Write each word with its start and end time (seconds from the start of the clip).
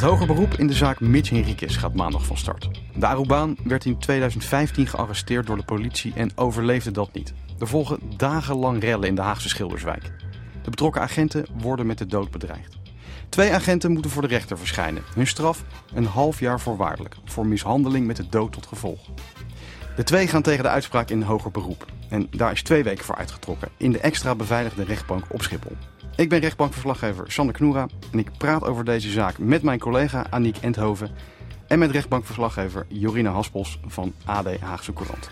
Het 0.00 0.08
hoger 0.08 0.26
beroep 0.26 0.54
in 0.54 0.66
de 0.66 0.74
zaak 0.74 1.00
Mitch 1.00 1.30
Henriquez 1.30 1.78
gaat 1.78 1.94
maandag 1.94 2.24
van 2.24 2.36
start. 2.36 2.70
De 2.94 3.06
Arubaan 3.06 3.56
werd 3.64 3.84
in 3.84 3.98
2015 3.98 4.86
gearresteerd 4.86 5.46
door 5.46 5.56
de 5.56 5.64
politie 5.64 6.12
en 6.14 6.30
overleefde 6.34 6.90
dat 6.90 7.12
niet. 7.12 7.32
Er 7.58 7.66
volgen 7.66 7.98
dagenlang 8.16 8.82
rellen 8.82 9.08
in 9.08 9.14
de 9.14 9.20
Haagse 9.20 9.48
Schilderswijk. 9.48 10.02
De 10.62 10.70
betrokken 10.70 11.02
agenten 11.02 11.46
worden 11.58 11.86
met 11.86 11.98
de 11.98 12.06
dood 12.06 12.30
bedreigd. 12.30 12.78
Twee 13.28 13.52
agenten 13.52 13.92
moeten 13.92 14.10
voor 14.10 14.22
de 14.22 14.28
rechter 14.28 14.58
verschijnen. 14.58 15.02
Hun 15.14 15.26
straf 15.26 15.64
een 15.94 16.06
half 16.06 16.40
jaar 16.40 16.60
voorwaardelijk 16.60 17.16
voor 17.24 17.46
mishandeling 17.46 18.06
met 18.06 18.16
de 18.16 18.28
dood 18.28 18.52
tot 18.52 18.66
gevolg. 18.66 19.00
De 19.96 20.02
twee 20.02 20.26
gaan 20.26 20.42
tegen 20.42 20.62
de 20.62 20.70
uitspraak 20.70 21.10
in 21.10 21.22
hoger 21.22 21.50
beroep. 21.50 21.86
En 22.08 22.26
daar 22.30 22.52
is 22.52 22.62
twee 22.62 22.82
weken 22.82 23.04
voor 23.04 23.16
uitgetrokken 23.16 23.68
in 23.76 23.92
de 23.92 24.00
extra 24.00 24.34
beveiligde 24.34 24.84
rechtbank 24.84 25.24
op 25.28 25.42
Schiphol. 25.42 25.76
Ik 26.16 26.28
ben 26.28 26.40
rechtbankverslaggever 26.40 27.32
Sander 27.32 27.54
Knoera 27.54 27.86
en 28.12 28.18
ik 28.18 28.30
praat 28.38 28.64
over 28.64 28.84
deze 28.84 29.10
zaak 29.10 29.38
met 29.38 29.62
mijn 29.62 29.78
collega 29.78 30.26
Aniek 30.30 30.56
Enthoven 30.56 31.10
en 31.68 31.78
met 31.78 31.90
rechtbankverslaggever 31.90 32.86
Jorina 32.88 33.30
Haspels 33.30 33.78
van 33.86 34.12
AD 34.26 34.60
Haagse 34.60 34.92
Courant. 34.92 35.30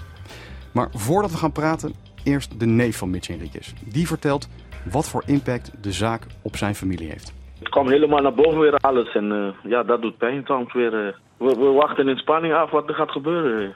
Maar 0.72 0.88
voordat 0.92 1.30
we 1.30 1.36
gaan 1.36 1.52
praten, 1.52 1.94
eerst 2.24 2.60
de 2.60 2.66
neef 2.66 2.96
van 2.96 3.10
Mitch 3.10 3.26
Henriquez. 3.26 3.72
Die 3.84 4.06
vertelt 4.06 4.48
wat 4.90 5.08
voor 5.08 5.22
impact 5.26 5.82
de 5.82 5.92
zaak 5.92 6.26
op 6.42 6.56
zijn 6.56 6.74
familie 6.74 7.08
heeft. 7.08 7.32
Het 7.58 7.68
kwam 7.68 7.88
helemaal 7.88 8.22
naar 8.22 8.34
boven 8.34 8.60
weer 8.60 8.76
alles 8.76 9.14
en 9.14 9.24
uh, 9.24 9.70
ja, 9.70 9.82
dat 9.82 10.02
doet 10.02 10.18
pijn 10.18 10.42
soms 10.44 10.72
weer. 10.72 11.06
Uh, 11.06 11.12
we, 11.36 11.58
we, 11.58 11.70
wachten 11.70 12.08
in 12.08 12.16
spanning 12.16 12.54
af 12.54 12.70
wat 12.70 12.88
er 12.88 12.94
gaat 12.94 13.10
gebeuren. 13.10 13.74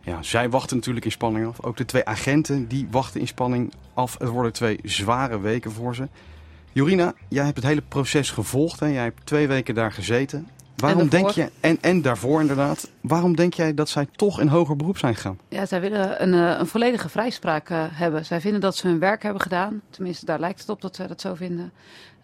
Ja, 0.00 0.22
zij 0.22 0.50
wachten 0.50 0.76
natuurlijk 0.76 1.04
in 1.04 1.10
spanning 1.10 1.46
af. 1.46 1.64
Ook 1.64 1.76
de 1.76 1.84
twee 1.84 2.04
agenten 2.04 2.68
die 2.68 2.88
wachten 2.90 3.20
in 3.20 3.26
spanning 3.26 3.72
af. 3.94 4.18
Het 4.18 4.28
worden 4.28 4.52
twee 4.52 4.78
zware 4.82 5.40
weken 5.40 5.70
voor 5.70 5.94
ze. 5.94 6.08
Jorina, 6.72 7.14
jij 7.28 7.44
hebt 7.44 7.56
het 7.56 7.66
hele 7.66 7.82
proces 7.88 8.30
gevolgd. 8.30 8.80
Hè? 8.80 8.86
Jij 8.86 9.02
hebt 9.02 9.26
twee 9.26 9.48
weken 9.48 9.74
daar 9.74 9.92
gezeten. 9.92 10.48
Waarom 10.76 11.08
denk 11.08 11.28
je, 11.28 11.50
en, 11.60 11.78
en 11.80 12.02
daarvoor 12.02 12.40
inderdaad, 12.40 12.90
waarom 13.00 13.36
denk 13.36 13.54
jij 13.54 13.74
dat 13.74 13.88
zij 13.88 14.06
toch 14.16 14.40
in 14.40 14.46
hoger 14.46 14.76
beroep 14.76 14.98
zijn 14.98 15.14
gegaan? 15.14 15.38
Ja, 15.48 15.66
zij 15.66 15.80
willen 15.80 16.22
een, 16.22 16.32
een 16.32 16.66
volledige 16.66 17.08
vrijspraak 17.08 17.70
uh, 17.70 17.84
hebben. 17.90 18.24
Zij 18.24 18.40
vinden 18.40 18.60
dat 18.60 18.76
ze 18.76 18.86
hun 18.86 18.98
werk 18.98 19.22
hebben 19.22 19.42
gedaan. 19.42 19.82
Tenminste, 19.90 20.26
daar 20.26 20.40
lijkt 20.40 20.60
het 20.60 20.68
op 20.68 20.80
dat 20.80 20.96
zij 20.96 21.06
dat 21.06 21.20
zo 21.20 21.34
vinden. 21.34 21.72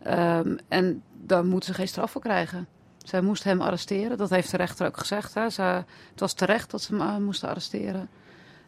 Um, 0.06 0.58
en 0.68 1.02
daar 1.24 1.44
moeten 1.44 1.68
ze 1.68 1.74
geen 1.74 1.88
straf 1.88 2.10
voor 2.10 2.20
krijgen. 2.20 2.66
Zij 2.98 3.20
moest 3.20 3.44
hem 3.44 3.60
arresteren, 3.60 4.16
dat 4.16 4.30
heeft 4.30 4.50
de 4.50 4.56
rechter 4.56 4.86
ook 4.86 4.98
gezegd. 4.98 5.34
Hè. 5.34 5.50
Ze, 5.50 5.62
het 5.62 6.20
was 6.20 6.32
terecht 6.32 6.70
dat 6.70 6.82
ze 6.82 6.96
hem 6.96 7.22
moesten 7.22 7.48
arresteren. 7.48 8.08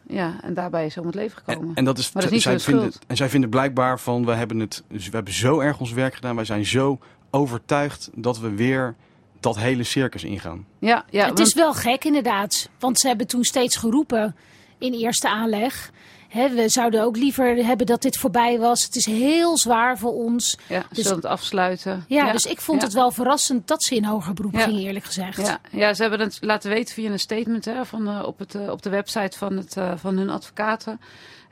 Ja, 0.07 0.39
en 0.41 0.53
daarbij 0.53 0.85
is 0.85 0.95
hij 0.95 1.03
om 1.03 1.09
het 1.09 1.19
leven 1.19 1.37
gekomen. 1.37 1.69
En, 1.69 1.75
en 1.75 1.85
dat 1.85 1.97
is, 1.97 2.11
maar 2.11 2.23
dat 2.23 2.31
is 2.31 2.43
zij 2.43 2.59
vinden, 2.59 2.91
En 3.07 3.17
zij 3.17 3.29
vinden 3.29 3.49
blijkbaar 3.49 3.99
van, 3.99 4.25
we 4.25 4.31
hebben, 4.33 4.59
het, 4.59 4.83
we 4.87 5.09
hebben 5.11 5.33
zo 5.33 5.59
erg 5.59 5.79
ons 5.79 5.91
werk 5.91 6.15
gedaan. 6.15 6.35
Wij 6.35 6.45
zijn 6.45 6.65
zo 6.65 6.99
overtuigd 7.29 8.09
dat 8.13 8.39
we 8.39 8.49
weer 8.49 8.95
dat 9.39 9.57
hele 9.57 9.83
circus 9.83 10.23
ingaan. 10.23 10.65
Ja, 10.79 11.05
ja, 11.09 11.29
het 11.29 11.39
is 11.39 11.53
wel 11.53 11.73
gek 11.73 12.05
inderdaad. 12.05 12.69
Want 12.79 12.99
ze 12.99 13.07
hebben 13.07 13.27
toen 13.27 13.43
steeds 13.43 13.75
geroepen 13.75 14.35
in 14.77 14.93
eerste 14.93 15.29
aanleg. 15.29 15.91
He, 16.31 16.49
we 16.49 16.69
zouden 16.69 17.03
ook 17.03 17.17
liever 17.17 17.65
hebben 17.65 17.85
dat 17.85 18.01
dit 18.01 18.17
voorbij 18.17 18.59
was. 18.59 18.83
Het 18.83 18.95
is 18.95 19.05
heel 19.05 19.57
zwaar 19.57 19.97
voor 19.97 20.13
ons. 20.13 20.57
Ja, 20.67 20.83
dus 20.91 21.09
het 21.09 21.25
afsluiten. 21.25 22.05
Ja, 22.07 22.25
ja, 22.25 22.31
dus 22.31 22.45
ik 22.45 22.61
vond 22.61 22.79
ja. 22.79 22.85
het 22.85 22.95
wel 22.95 23.11
verrassend 23.11 23.67
dat 23.67 23.83
ze 23.83 23.95
in 23.95 24.03
hoger 24.03 24.33
beroep 24.33 24.53
ja. 24.53 24.63
gingen, 24.63 24.81
eerlijk 24.81 25.05
gezegd. 25.05 25.37
Ja. 25.37 25.59
ja, 25.71 25.93
ze 25.93 26.01
hebben 26.01 26.19
het 26.19 26.37
laten 26.41 26.69
weten 26.69 26.93
via 26.93 27.11
een 27.11 27.19
statement 27.19 27.65
hè, 27.65 27.85
van, 27.85 28.07
uh, 28.09 28.23
op, 28.25 28.39
het, 28.39 28.55
uh, 28.55 28.69
op 28.69 28.81
de 28.81 28.89
website 28.89 29.37
van, 29.37 29.57
het, 29.57 29.75
uh, 29.77 29.91
van 29.95 30.17
hun 30.17 30.29
advocaten. 30.29 30.99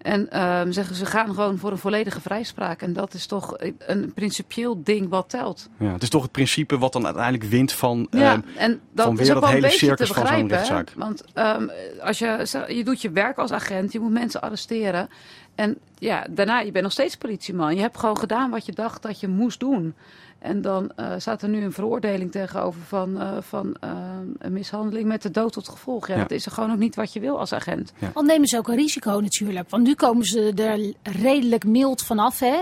En 0.01 0.29
uh, 0.33 0.61
zeggen 0.69 0.95
ze 0.95 1.05
gaan 1.05 1.27
gewoon 1.27 1.57
voor 1.57 1.71
een 1.71 1.77
volledige 1.77 2.21
vrijspraak. 2.21 2.81
En 2.81 2.93
dat 2.93 3.13
is 3.13 3.25
toch 3.25 3.55
een 3.77 4.13
principieel 4.13 4.83
ding 4.83 5.09
wat 5.09 5.29
telt. 5.29 5.69
Ja, 5.77 5.93
het 5.93 6.01
is 6.01 6.09
toch 6.09 6.21
het 6.21 6.31
principe 6.31 6.77
wat 6.77 6.93
dan 6.93 7.05
uiteindelijk 7.05 7.43
wint 7.43 7.71
van, 7.71 8.07
ja, 8.09 8.35
uh, 8.35 8.61
en 8.63 8.79
dat 8.91 9.05
van 9.05 9.15
weer 9.15 9.25
is 9.25 9.33
dat 9.33 9.49
hele 9.49 9.69
circus 9.69 10.07
te 10.07 10.13
van 10.13 10.27
zo'n 10.27 10.47
rechtszaak. 10.47 10.89
Hè? 10.89 10.95
Want 10.95 11.23
um, 11.33 11.71
als 12.01 12.19
je, 12.19 12.65
je 12.67 12.83
doet 12.83 13.01
je 13.01 13.11
werk 13.11 13.37
als 13.37 13.51
agent, 13.51 13.91
je 13.91 13.99
moet 13.99 14.11
mensen 14.11 14.41
arresteren. 14.41 15.09
En 15.55 15.77
ja, 15.97 16.25
daarna, 16.29 16.59
je 16.59 16.71
bent 16.71 16.83
nog 16.83 16.93
steeds 16.93 17.15
politieman. 17.17 17.75
Je 17.75 17.81
hebt 17.81 17.97
gewoon 17.97 18.17
gedaan 18.17 18.49
wat 18.49 18.65
je 18.65 18.71
dacht 18.71 19.01
dat 19.01 19.19
je 19.19 19.27
moest 19.27 19.59
doen. 19.59 19.95
En 20.39 20.61
dan 20.61 20.91
uh, 20.99 21.13
staat 21.17 21.41
er 21.41 21.49
nu 21.49 21.63
een 21.63 21.71
veroordeling 21.71 22.31
tegenover 22.31 22.81
van, 22.81 23.21
uh, 23.21 23.37
van 23.41 23.75
uh, 23.83 23.91
een 24.37 24.53
mishandeling 24.53 25.07
met 25.07 25.21
de 25.21 25.31
dood 25.31 25.53
tot 25.53 25.69
gevolg. 25.69 26.07
Ja, 26.07 26.15
ja, 26.15 26.21
Dat 26.21 26.31
is 26.31 26.45
er 26.45 26.51
gewoon 26.51 26.71
ook 26.71 26.77
niet 26.77 26.95
wat 26.95 27.13
je 27.13 27.19
wil 27.19 27.39
als 27.39 27.53
agent. 27.53 27.93
Ja. 27.99 28.11
Al 28.13 28.23
nemen 28.23 28.47
ze 28.47 28.57
ook 28.57 28.67
een 28.67 28.75
risico 28.75 29.19
natuurlijk. 29.19 29.69
Want 29.69 29.83
nu 29.83 29.95
komen 29.95 30.25
ze 30.25 30.53
er 30.55 30.93
redelijk 31.15 31.63
mild 31.63 32.01
vanaf. 32.01 32.39
Hè? 32.39 32.57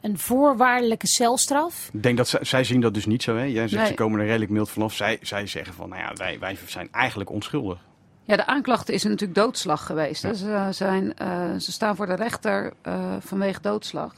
een 0.00 0.18
voorwaardelijke 0.18 1.06
celstraf. 1.06 1.90
Ik 1.92 2.02
denk 2.02 2.16
dat 2.16 2.28
zij, 2.28 2.44
zij 2.44 2.64
zien 2.64 2.80
dat 2.80 2.94
dus 2.94 3.06
niet 3.06 3.22
zo. 3.22 3.36
Hè? 3.36 3.42
Jij 3.44 3.68
zegt 3.68 3.82
Nee. 3.82 3.90
ze 3.90 3.94
komen 3.94 4.20
er 4.20 4.26
redelijk 4.26 4.50
mild 4.50 4.70
vanaf. 4.70 4.94
Zij, 4.94 5.18
zij 5.22 5.46
zeggen 5.46 5.74
van, 5.74 5.88
nou 5.88 6.00
ja, 6.00 6.12
wij, 6.14 6.38
wij 6.38 6.58
zijn 6.66 6.88
eigenlijk 6.92 7.30
onschuldig. 7.30 7.78
Ja, 8.24 8.36
de 8.36 8.46
aanklacht 8.46 8.90
is 8.90 9.02
natuurlijk 9.02 9.34
doodslag 9.34 9.86
geweest. 9.86 10.20
Ze, 10.20 10.68
zijn, 10.70 11.14
uh, 11.22 11.54
ze 11.58 11.72
staan 11.72 11.96
voor 11.96 12.06
de 12.06 12.14
rechter 12.14 12.72
uh, 12.86 13.16
vanwege 13.20 13.60
doodslag. 13.60 14.14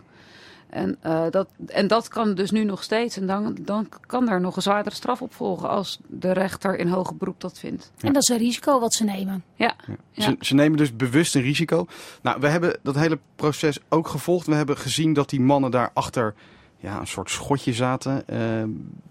En, 0.71 0.99
uh, 1.07 1.25
dat, 1.31 1.49
en 1.67 1.87
dat 1.87 2.09
kan 2.09 2.35
dus 2.35 2.51
nu 2.51 2.65
nog 2.65 2.83
steeds. 2.83 3.17
En 3.17 3.27
dan, 3.27 3.57
dan 3.61 3.89
kan 4.07 4.27
daar 4.27 4.41
nog 4.41 4.57
een 4.57 4.63
zwaardere 4.63 4.95
straf 4.95 5.23
op 5.23 5.35
volgen 5.35 5.69
als 5.69 5.99
de 6.07 6.33
rechter 6.33 6.79
in 6.79 6.89
hoger 6.89 7.17
beroep 7.17 7.41
dat 7.41 7.59
vindt. 7.59 7.93
En 8.01 8.13
dat 8.13 8.23
is 8.23 8.29
een 8.29 8.39
risico 8.39 8.81
wat 8.81 8.95
ze 8.95 9.05
nemen. 9.05 9.45
Ja. 9.55 9.75
Ja. 10.13 10.23
Ze, 10.23 10.37
ze, 10.41 10.55
nemen 10.55 10.79
dus 10.79 10.97
bewust 10.97 11.35
een 11.35 11.43
risico. 11.43 11.87
Nou, 12.23 12.41
we 12.41 12.49
hebben 12.49 12.79
dat 12.83 12.95
hele 12.95 13.19
proces 13.37 13.79
ook 13.89 14.09
gevolgd. 14.09 14.47
We 14.47 14.55
hebben 14.55 14.77
gezien 14.77 15.13
dat 15.13 15.31
die 15.31 15.41
mannen 15.41 15.71
daarachter 15.71 16.35
ja, 16.81 17.01
een 17.01 17.07
soort 17.07 17.31
schotje 17.31 17.73
zaten. 17.73 18.23
Uh, 18.31 18.39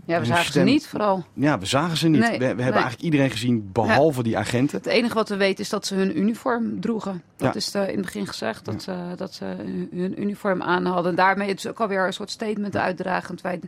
ja, 0.06 0.20
we 0.20 0.26
zagen 0.26 0.46
stem... 0.46 0.68
ze 0.68 0.74
niet 0.74 0.88
vooral. 0.88 1.26
Ja, 1.34 1.60
we 1.60 1.66
zagen 1.66 1.98
ze 1.98 2.08
niet. 2.08 2.20
Nee, 2.20 2.32
we, 2.32 2.38
we 2.38 2.46
hebben 2.46 2.82
eigenlijk 2.82 3.02
iedereen 3.02 3.30
gezien, 3.30 3.70
behalve 3.72 4.18
ja. 4.18 4.24
die 4.24 4.38
agenten. 4.38 4.78
Het 4.78 4.88
enige 4.88 5.14
wat 5.14 5.30
we 5.30 5.36
weten 5.36 5.64
is 5.64 5.70
dat 5.70 5.86
ze 5.86 5.96
hun 5.96 6.18
uniform 6.20 6.80
droegen. 6.80 7.24
Dat 7.36 7.54
Ja. 7.54 7.60
is 7.60 7.76
uh, 7.76 7.82
in 7.82 7.96
het 7.96 8.06
begin 8.06 8.28
gezegd, 8.28 8.66
dat, 8.66 8.84
ze 8.84 9.14
dat 9.16 9.34
ze 9.34 9.46
hun 9.92 10.22
uniform 10.22 10.62
aan 10.62 10.86
hadden. 10.86 11.12
En 11.12 11.18
daarmee 11.18 11.50
het 11.50 11.58
is 11.58 11.68
ook 11.68 11.80
alweer 11.80 12.06
een 12.06 12.14
soort 12.14 12.30
statement 12.30 12.76
uitdragend. 12.76 13.42
Wij, 13.42 13.60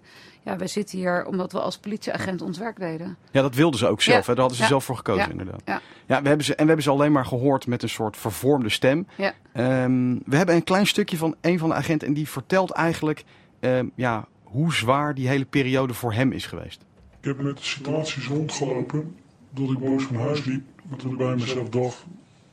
ja, 0.42 0.58
wij 0.58 0.68
zitten 0.68 0.98
hier 0.98 1.26
omdat 1.26 1.52
we 1.52 1.60
als 1.60 1.78
politieagent 1.78 2.42
ons 2.42 2.58
werk 2.58 2.80
deden. 2.80 3.18
Ja, 3.32 3.42
dat 3.42 3.56
wilden 3.56 3.80
ze 3.80 3.88
ook 3.88 4.02
zelf. 4.02 4.26
Hè? 4.26 4.34
Daar 4.34 4.42
hadden 4.42 4.58
ze 4.58 4.66
zelf 4.66 4.84
voor 4.84 4.96
gekozen, 4.96 5.32
inderdaad. 5.32 5.62
Ja. 5.66 5.82
Ja, 6.06 6.22
we 6.22 6.28
hebben 6.28 6.46
ze, 6.46 6.52
en 6.52 6.62
we 6.62 6.68
hebben 6.68 6.84
ze 6.84 6.90
alleen 6.92 7.12
maar 7.12 7.26
gehoord 7.26 7.68
met 7.68 7.84
een 7.84 7.90
soort 7.90 8.18
vervormde 8.18 8.70
stem. 8.70 9.08
Ehm, 9.18 10.16
we 10.26 10.36
hebben 10.38 10.56
een 10.56 10.64
klein 10.64 10.88
stukje 10.88 11.18
van 11.18 11.36
een 11.42 11.60
van 11.60 11.70
de 11.70 11.76
agenten 11.76 12.08
en 12.08 12.14
die 12.14 12.30
vertelt 12.30 12.72
eigenlijk 12.72 13.24
ehm, 13.60 13.88
ja, 13.96 14.28
hoe 14.44 14.74
zwaar 14.74 15.16
die 15.16 15.28
hele 15.28 15.46
periode 15.46 15.94
voor 15.94 16.14
hem 16.14 16.32
is 16.32 16.46
geweest. 16.46 16.86
Ik 17.20 17.26
heb 17.26 17.42
met 17.42 17.60
situaties 17.60 18.28
rondgelopen 18.28 19.16
dat 19.50 19.70
ik 19.70 19.80
boos 19.80 20.04
van 20.04 20.16
huis 20.16 20.46
liep. 20.46 20.64
Dat 20.84 21.04
ik 21.04 21.18
bij 21.18 21.36
mezelf 21.36 21.70
dacht, 21.70 22.06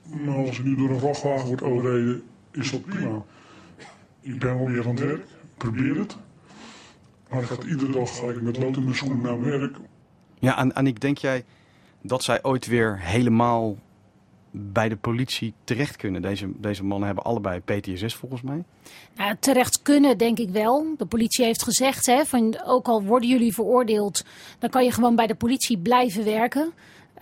nou 0.02 0.46
als 0.46 0.58
ik 0.58 0.64
nu 0.64 0.76
door 0.76 0.90
een 0.90 0.98
vrachtwagen 0.98 1.46
word 1.46 1.62
overreden, 1.62 2.22
is 2.50 2.70
dat 2.70 2.84
prima. 2.84 3.24
Ik 4.20 4.38
ben 4.38 4.58
alweer 4.58 4.84
aan 4.84 4.94
het 4.94 5.00
werk, 5.00 5.20
ik 5.20 5.56
probeer 5.56 5.98
het. 5.98 6.16
Maar 7.28 7.42
ik 7.42 7.46
ga 7.46 7.56
iedere 7.68 7.92
dag 7.92 8.16
ga 8.16 8.26
ik 8.26 8.42
met 8.42 8.58
lood 8.58 8.76
in 8.76 8.82
mijn 8.84 8.96
schoenen 8.96 9.20
naar 9.20 9.40
werk. 9.40 9.76
Ja, 10.38 10.58
en 10.58 10.74
Aniek, 10.74 11.00
denk 11.00 11.18
jij 11.18 11.44
dat 12.02 12.22
zij 12.22 12.42
ooit 12.42 12.66
weer 12.66 12.98
helemaal 13.00 13.76
bij 14.58 14.88
de 14.88 14.96
politie 14.96 15.54
terecht 15.64 15.96
kunnen? 15.96 16.22
Deze, 16.22 16.50
deze 16.56 16.84
mannen 16.84 17.06
hebben 17.06 17.24
allebei 17.24 17.60
PTSS 17.60 18.14
volgens 18.14 18.42
mij. 18.42 18.64
Nou, 19.16 19.36
terecht 19.40 19.82
kunnen, 19.82 20.18
denk 20.18 20.38
ik 20.38 20.50
wel. 20.50 20.94
De 20.96 21.06
politie 21.06 21.44
heeft 21.44 21.62
gezegd, 21.62 22.06
hè, 22.06 22.24
van, 22.24 22.60
ook 22.64 22.86
al 22.86 23.02
worden 23.02 23.28
jullie 23.28 23.54
veroordeeld, 23.54 24.24
dan 24.58 24.70
kan 24.70 24.84
je 24.84 24.92
gewoon 24.92 25.16
bij 25.16 25.26
de 25.26 25.34
politie 25.34 25.78
blijven 25.78 26.24
werken. 26.24 26.72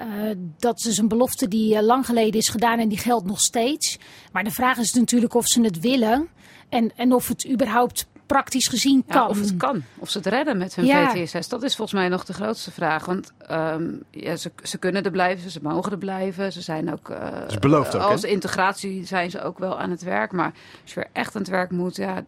Uh, 0.01 0.31
dat 0.59 0.85
is 0.85 0.99
een 0.99 1.09
belofte 1.09 1.49
die 1.49 1.75
uh, 1.75 1.81
lang 1.81 2.07
geleden 2.07 2.41
is 2.41 2.49
gedaan 2.49 2.79
en 2.79 2.89
die 2.89 2.99
geldt 2.99 3.27
nog 3.27 3.41
steeds. 3.41 3.99
Maar 4.33 4.45
de 4.45 4.51
vraag 4.51 4.79
is 4.79 4.93
natuurlijk 4.93 5.35
of 5.35 5.47
ze 5.47 5.61
het 5.61 5.81
willen 5.81 6.29
en, 6.69 6.93
en 6.97 7.13
of 7.13 7.29
het 7.29 7.49
überhaupt 7.51 8.07
praktisch 8.27 8.69
gezien 8.69 9.05
kan. 9.07 9.23
Ja, 9.23 9.29
of 9.29 9.39
het 9.39 9.57
kan. 9.57 9.83
Of 9.99 10.11
ze 10.11 10.19
het 10.19 10.27
redden 10.27 10.59
met 10.59 10.75
hun 10.75 10.85
Ja. 10.85 11.11
VTSS. 11.11 11.49
Dat 11.49 11.63
is 11.63 11.77
volgens 11.77 12.01
mij 12.01 12.09
nog 12.09 12.25
de 12.25 12.33
grootste 12.33 12.71
vraag. 12.71 13.05
Want 13.05 13.33
um, 13.51 14.03
ja, 14.11 14.37
ze, 14.37 14.51
ze 14.63 14.79
kunnen 14.79 15.03
er 15.03 15.11
blijven, 15.11 15.51
ze 15.51 15.59
mogen 15.63 15.93
er 15.93 15.99
blijven. 15.99 16.53
Ze 16.53 16.61
zijn 16.61 16.93
ook... 16.93 17.09
Uh, 17.09 17.17
is 17.49 17.59
beloofd 17.59 17.95
ook, 17.95 18.03
Als 18.03 18.23
hè? 18.23 18.29
integratie 18.29 19.07
zijn 19.07 19.31
ze 19.31 19.43
ook 19.43 19.59
wel 19.59 19.79
aan 19.79 19.91
het 19.91 20.03
werk. 20.03 20.33
Maar 20.33 20.53
als 20.83 20.95
je 20.95 21.01
weer 21.01 21.11
echt 21.13 21.35
aan 21.35 21.41
het 21.41 21.51
werk 21.51 21.71
moet... 21.71 21.97
Ja, 21.97 22.25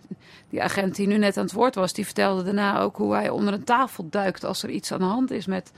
die 0.50 0.62
agent 0.62 0.94
die 0.94 1.06
nu 1.06 1.19
net 1.19 1.37
aan 1.37 1.44
het 1.44 1.52
woord 1.52 1.75
was... 1.75 1.93
die 1.93 2.04
vertelde 2.04 2.43
daarna 2.43 2.81
ook 2.81 2.96
hoe 2.96 3.14
hij 3.14 3.28
onder 3.28 3.54
een 3.54 3.64
tafel 3.64 4.06
duikt... 4.10 4.44
als 4.44 4.62
er 4.62 4.70
iets 4.70 4.93
aan 4.93 4.98
de 4.98 5.04
hand 5.04 5.31
is 5.31 5.46
met 5.46 5.72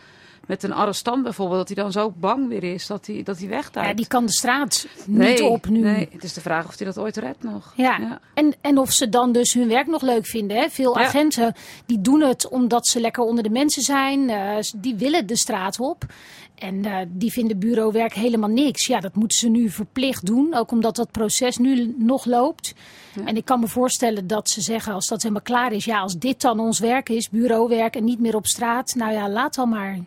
met 0.48 0.62
een 0.62 0.72
arrestant 0.72 1.22
bijvoorbeeld, 1.22 1.58
dat 1.58 1.68
hij 1.76 1.84
dan 1.84 1.92
zo 1.92 2.12
bang 2.16 2.48
weer 2.48 2.64
is 2.64 2.86
dat 2.86 3.06
hij, 3.06 3.22
dat 3.22 3.38
hij 3.38 3.48
wegduikt. 3.48 3.90
Ja, 3.90 3.96
die 3.96 4.06
kan 4.06 4.26
de 4.26 4.32
straat 4.32 4.86
niet 5.06 5.42
op 5.42 5.68
nu. 5.68 5.78
Nee, 5.80 6.08
het 6.12 6.24
is 6.24 6.32
de 6.32 6.40
vraag 6.40 6.66
of 6.68 6.78
hij 6.78 6.86
dat 6.86 6.98
ooit 6.98 7.16
redt 7.16 7.42
nog. 7.42 7.72
Ja, 7.76 8.20
En, 8.34 8.54
en 8.60 8.78
of 8.78 8.92
ze 8.92 9.08
dan 9.08 9.32
dus 9.32 9.54
hun 9.54 9.68
werk 9.68 9.86
nog 9.86 10.02
leuk 10.02 10.26
vinden. 10.26 10.56
Hè? 10.56 10.68
Veel 10.68 10.98
Ja. 10.98 11.04
agenten 11.04 11.54
die 11.86 12.00
doen 12.00 12.20
het 12.20 12.48
omdat 12.48 12.86
ze 12.86 13.00
lekker 13.00 13.22
onder 13.22 13.42
de 13.44 13.50
mensen 13.50 13.82
zijn. 13.82 14.30
Eh, 14.30 14.56
die 14.76 14.94
willen 14.96 15.26
de 15.26 15.36
straat 15.36 15.80
op. 15.80 16.04
En 16.54 16.84
eh, 16.84 16.96
die 17.08 17.32
vinden 17.32 17.58
bureauwerk 17.58 18.12
helemaal 18.14 18.48
niks. 18.48 18.86
Ja, 18.86 19.00
dat 19.00 19.14
moeten 19.14 19.38
ze 19.38 19.48
nu 19.48 19.70
verplicht 19.70 20.26
doen. 20.26 20.54
Ook 20.54 20.70
omdat 20.70 20.96
dat 20.96 21.10
proces 21.10 21.56
nu 21.56 21.94
nog 21.98 22.24
loopt. 22.24 22.74
En 23.24 23.36
ik 23.36 23.44
kan 23.44 23.60
me 23.60 23.68
voorstellen 23.68 24.26
dat 24.26 24.48
ze 24.48 24.60
zeggen 24.60 24.92
als 24.92 25.06
dat 25.06 25.22
helemaal 25.22 25.42
klaar 25.42 25.72
is. 25.72 25.84
Ja, 25.84 26.00
als 26.00 26.18
dit 26.18 26.40
dan 26.40 26.60
ons 26.60 26.78
werk 26.78 27.08
is, 27.08 27.28
bureauwerk 27.30 27.96
en 27.96 28.04
niet 28.04 28.20
meer 28.20 28.34
op 28.36 28.46
straat. 28.46 28.94
Nou 28.94 29.12
ja, 29.12 29.28
laat 29.30 29.54
dan 29.54 29.68
maar. 29.68 29.98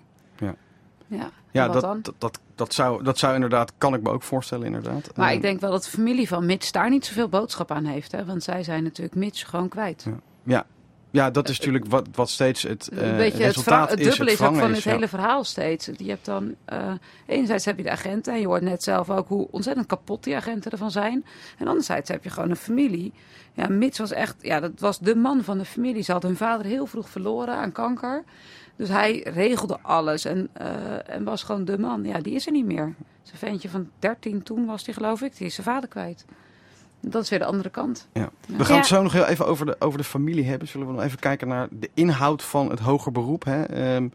Ja, 1.18 1.32
Ja, 1.52 1.68
dat, 1.68 1.82
dat, 1.82 2.14
dat, 2.18 2.40
dat, 2.56 2.74
zou, 2.74 3.04
dat 3.04 3.18
zou 3.18 3.34
inderdaad, 3.34 3.74
kan 3.78 3.94
ik 3.94 4.02
me 4.02 4.10
ook 4.10 4.24
voorstellen 4.24 4.66
inderdaad. 4.66 5.16
Maar 5.16 5.30
Eh, 5.30 5.36
ik 5.36 5.42
denk 5.42 5.60
wel 5.60 5.72
dat 5.72 5.84
de 5.84 5.90
familie 5.90 6.28
van 6.28 6.46
Mitch 6.46 6.72
daar 6.72 6.90
niet 6.90 7.06
zoveel 7.06 7.30
boodschap 7.30 7.72
aan 7.72 7.86
heeft. 7.86 8.12
Hè? 8.12 8.26
Want 8.26 8.44
zij 8.44 8.64
zijn 8.64 8.84
natuurlijk 8.84 9.16
Mitch 9.16 9.50
gewoon 9.50 9.70
kwijt. 9.70 10.06
Ja. 10.44 10.66
Ja, 11.12 11.32
dat 11.32 11.50
is 11.50 11.58
natuurlijk 11.58 11.86
wat, 11.86 12.08
wat 12.16 12.30
steeds 12.30 12.64
het 12.64 12.90
eh 12.90 13.10
Een 13.10 13.18
beetje 13.18 13.44
resultaat 13.44 13.90
het 13.90 14.00
is. 14.00 14.22
ook 14.42 14.56
van 14.56 14.72
het 14.72 14.84
ja. 14.84 14.92
hele 14.92 15.08
verhaal 15.08 15.44
steeds. 15.44 15.90
Je 15.98 16.10
hebt 16.10 16.26
dan, 16.26 16.56
eh, 16.66 16.94
enerzijds 17.26 17.66
heb 17.66 17.78
je 17.78 17.84
de 17.84 17.92
agenten 17.92 18.34
en 18.34 18.40
je 18.40 18.46
hoort 18.48 18.62
net 18.62 18.84
zelf 18.84 19.10
ook 19.10 19.28
hoe 19.28 19.48
ontzettend 19.52 19.88
kapot 19.88 20.24
die 20.24 20.36
agenten 20.36 20.72
ervan 20.72 20.92
zijn. 20.92 21.26
En 21.58 21.68
anderzijds 21.68 22.10
heb 22.10 22.24
je 22.24 22.30
gewoon 22.30 22.50
een 22.50 22.56
familie. 22.56 23.14
Ja, 23.54 23.68
Mitch 23.68 23.98
was 23.98 24.12
echt, 24.12 24.36
ja, 24.40 24.60
dat 24.60 24.72
was 24.80 25.00
de 25.00 25.16
man 25.16 25.44
van 25.44 25.58
de 25.58 25.66
familie. 25.66 26.04
Ze 26.04 26.12
had 26.12 26.24
hun 26.24 26.38
vader 26.38 26.66
heel 26.66 26.86
vroeg 26.86 27.10
verloren 27.10 27.56
aan 27.56 27.72
kanker. 27.72 28.24
Dus 28.82 28.90
hij 28.90 29.20
regelde 29.34 29.78
alles 29.82 30.26
en, 30.26 30.50
eh, 30.54 31.10
en 31.10 31.24
was 31.24 31.44
gewoon 31.44 31.66
de 31.66 31.78
man. 31.80 32.04
Ja, 32.04 32.20
die 32.20 32.34
is 32.34 32.46
er 32.46 32.52
niet 32.52 32.66
meer. 32.66 32.94
Zijn 33.22 33.38
ventje 33.38 33.70
van 33.70 33.90
13 34.00 34.44
toen 34.44 34.66
was 34.66 34.84
die 34.84 34.94
geloof 34.94 35.22
ik, 35.22 35.38
die 35.38 35.48
is 35.48 35.54
zijn 35.54 35.68
vader 35.68 35.90
kwijt. 35.90 36.26
Dat 37.00 37.24
is 37.24 37.30
weer 37.30 37.40
de 37.40 37.46
andere 37.46 37.70
kant. 37.70 38.08
Ja. 38.14 38.30
We 38.48 38.66
gaan 38.66 38.74
Ja. 38.76 38.80
het 38.80 38.90
zo 38.90 39.02
nog 39.04 39.12
heel 39.14 39.26
even 39.26 39.46
over 39.48 39.66
de, 39.66 39.76
over 39.80 39.98
de 39.98 40.04
familie 40.04 40.46
hebben. 40.46 40.68
Zullen 40.68 40.88
we 40.88 40.94
nog 40.94 41.04
even 41.04 41.20
kijken 41.20 41.48
naar 41.48 41.68
de 41.72 41.90
inhoud 41.94 42.44
van 42.44 42.70
het 42.70 42.80
hoger 42.80 43.12
beroep? 43.12 43.44
Hè? 43.44 43.64
Ehm, 43.64 44.08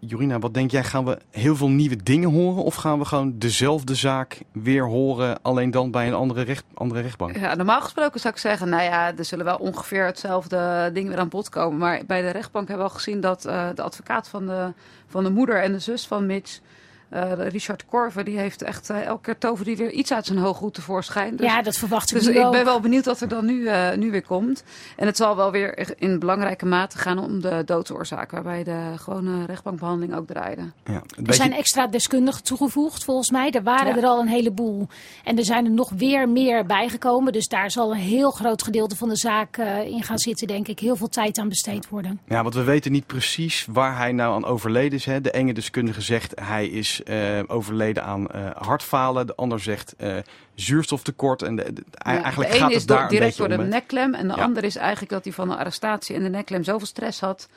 Jorina, 0.00 0.38
wat 0.38 0.54
denk 0.54 0.70
jij? 0.70 0.84
Gaan 0.84 1.04
we 1.04 1.18
heel 1.30 1.56
veel 1.56 1.68
nieuwe 1.68 2.02
dingen 2.02 2.30
horen? 2.30 2.62
Of 2.64 2.74
gaan 2.74 2.98
we 2.98 3.04
gewoon 3.04 3.38
dezelfde 3.38 3.94
zaak 3.94 4.38
weer 4.52 4.84
horen, 4.84 5.42
alleen 5.42 5.70
dan 5.70 5.90
bij 5.90 6.06
een 6.06 6.14
andere, 6.14 6.42
recht, 6.42 6.64
andere 6.74 7.00
rechtbank? 7.00 7.36
Ja, 7.36 7.54
normaal 7.54 7.80
gesproken 7.80 8.20
zou 8.20 8.34
ik 8.34 8.40
zeggen, 8.40 8.68
nou 8.68 8.82
ja, 8.82 9.16
er 9.16 9.24
zullen 9.24 9.44
wel 9.44 9.56
ongeveer 9.56 10.04
hetzelfde 10.04 10.90
dingen 10.92 11.10
weer 11.10 11.18
aan 11.18 11.28
bod 11.28 11.48
komen. 11.48 11.78
Maar 11.78 12.02
bij 12.06 12.22
de 12.22 12.30
rechtbank 12.30 12.68
hebben 12.68 12.86
we 12.86 12.92
al 12.92 12.98
gezien 12.98 13.20
dat 13.20 13.44
eh, 13.44 13.68
de 13.74 13.82
advocaat 13.82 14.28
van 14.28 14.46
de, 14.46 14.72
van 15.06 15.24
de 15.24 15.30
moeder 15.30 15.62
en 15.62 15.72
de 15.72 15.78
zus 15.78 16.06
van 16.06 16.26
Mitch, 16.26 16.60
eh, 17.10 17.32
Richard 17.48 17.84
Korver, 17.86 18.24
die 18.24 18.38
heeft 18.38 18.62
echt 18.62 18.90
eh, 18.90 19.02
elke 19.06 19.22
keer 19.22 19.38
tovert 19.38 19.66
hij 19.66 19.76
weer 19.76 19.90
iets 19.90 20.12
uit 20.12 20.26
zijn 20.26 20.38
hooghoed 20.38 20.74
tevoorschijn. 20.74 21.36
Dus, 21.36 21.46
ja, 21.46 21.62
dat 21.62 21.76
verwacht 21.76 22.10
ik 22.10 22.16
dus 22.18 22.26
ik 22.26 22.44
ook. 22.44 22.52
ben 22.52 22.64
wel 22.64 22.80
benieuwd 22.80 23.04
wat 23.04 23.20
er 23.20 23.28
dan 23.28 23.44
nu, 23.46 23.66
eh, 23.66 23.92
nu 23.96 24.10
weer 24.10 24.22
komt. 24.22 24.64
En 24.96 25.06
het 25.06 25.16
zal 25.16 25.36
wel 25.36 25.50
weer 25.50 25.94
in 26.00 26.18
belangrijke 26.18 26.66
mate 26.66 26.98
gaan 26.98 27.18
om 27.18 27.40
de 27.40 27.62
doodsoorzaak, 27.64 28.30
waarbij 28.30 28.64
de 28.64 28.92
gewone 28.96 29.44
rechtbankbehandeling 29.46 30.14
ook 30.14 30.26
draaide. 30.26 30.62
Ja, 30.84 30.92
Er 30.94 31.02
beetje- 31.16 31.32
zijn 31.32 31.52
extra 31.52 31.86
deskundigen 31.86 32.42
toegevoegd, 32.42 33.04
volgens 33.04 33.30
mij. 33.30 33.50
Er 33.50 33.62
waren 33.62 33.94
Ja. 33.94 33.96
er 33.96 34.06
al 34.06 34.20
een 34.20 34.28
heleboel. 34.28 34.88
En 35.24 35.38
er 35.38 35.44
zijn 35.44 35.64
er 35.64 35.70
nog 35.70 35.90
weer 35.96 36.28
meer 36.28 36.66
bijgekomen. 36.66 37.32
Dus 37.32 37.48
daar 37.48 37.70
zal 37.70 37.90
een 37.92 37.98
heel 37.98 38.30
groot 38.30 38.62
gedeelte 38.62 38.96
van 38.96 39.08
de 39.08 39.16
zaak 39.16 39.56
eh, 39.56 39.80
in 39.86 40.02
gaan 40.02 40.18
zitten, 40.18 40.46
denk 40.46 40.68
ik. 40.68 40.78
Heel 40.78 40.96
veel 40.96 41.08
tijd 41.08 41.38
aan 41.38 41.48
besteed 41.48 41.88
worden. 41.88 42.20
Ja, 42.28 42.42
want 42.42 42.54
we 42.54 42.62
weten 42.64 42.92
niet 42.92 43.06
precies 43.06 43.66
waar 43.70 43.96
hij 43.96 44.12
nou 44.12 44.34
aan 44.34 44.44
overleden 44.44 44.98
is. 44.98 45.04
Hè. 45.04 45.20
De 45.20 45.30
enge 45.30 45.52
deskundige 45.52 46.00
zegt 46.00 46.40
hij 46.40 46.66
is 46.68 46.99
eh, 47.02 47.42
overleden 47.46 48.04
aan 48.04 48.28
eh, 48.30 48.50
hartfalen. 48.54 49.26
De 49.26 49.34
ander 49.34 49.60
zegt 49.60 49.94
eh, 49.96 50.16
zuurstoftekort. 50.54 51.42
En 51.42 51.56
de, 51.56 51.72
de- 51.72 51.84
Ja, 51.90 52.22
eigenlijk 52.22 52.52
de 52.52 52.58
gaat 52.58 52.72
het 52.72 52.86
daar 52.86 53.08
direct 53.08 53.36
door 53.36 53.48
de 53.48 53.56
nekklem. 53.56 54.14
En 54.14 54.28
de 54.28 54.34
Ja. 54.36 54.42
andere 54.42 54.66
is 54.66 54.76
eigenlijk 54.76 55.10
dat 55.12 55.24
hij 55.24 55.32
van 55.32 55.48
de 55.48 55.56
arrestatie 55.56 56.16
en 56.16 56.22
de 56.22 56.28
nekklem 56.28 56.64
zoveel 56.64 56.86
stress 56.86 57.20
had. 57.20 57.48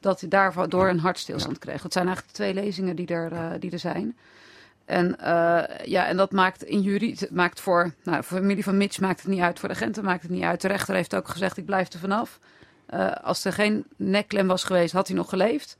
dat 0.00 0.20
hij 0.20 0.28
daardoor 0.28 0.88
een 0.88 0.98
hartstilstand 0.98 1.58
kreeg. 1.58 1.82
Dat 1.82 1.92
zijn 1.92 2.06
eigenlijk 2.06 2.36
twee 2.36 2.54
lezingen 2.54 2.96
die 2.96 3.06
er, 3.06 3.60
die 3.60 3.70
er 3.70 3.78
zijn. 3.78 4.16
En, 4.84 5.16
ja, 5.84 6.06
en 6.06 6.16
dat 6.16 6.32
maakt 6.32 6.62
in 6.64 6.80
jury, 6.80 7.10
het 7.18 7.30
maakt 7.30 7.60
voor, 7.60 7.92
nou, 8.04 8.24
voor 8.24 8.36
de 8.36 8.42
familie 8.42 8.64
van 8.64 8.76
Mitch 8.76 9.00
maakt 9.00 9.20
het 9.20 9.28
niet 9.30 9.40
uit, 9.40 9.58
voor 9.58 9.68
de 9.68 9.74
agenten 9.74 10.04
maakt 10.04 10.22
het 10.22 10.30
niet 10.30 10.42
uit. 10.42 10.60
De 10.60 10.68
rechter 10.68 10.94
heeft 10.94 11.14
ook 11.14 11.28
gezegd, 11.28 11.56
ik 11.56 11.64
blijf 11.64 11.92
er 11.92 11.98
vanaf. 11.98 12.38
Als 13.22 13.44
er 13.44 13.52
geen 13.52 13.84
nekklem 13.96 14.46
was 14.46 14.64
geweest, 14.64 14.92
had 14.92 15.06
hij 15.08 15.16
nog 15.16 15.28
geleefd. 15.28 15.76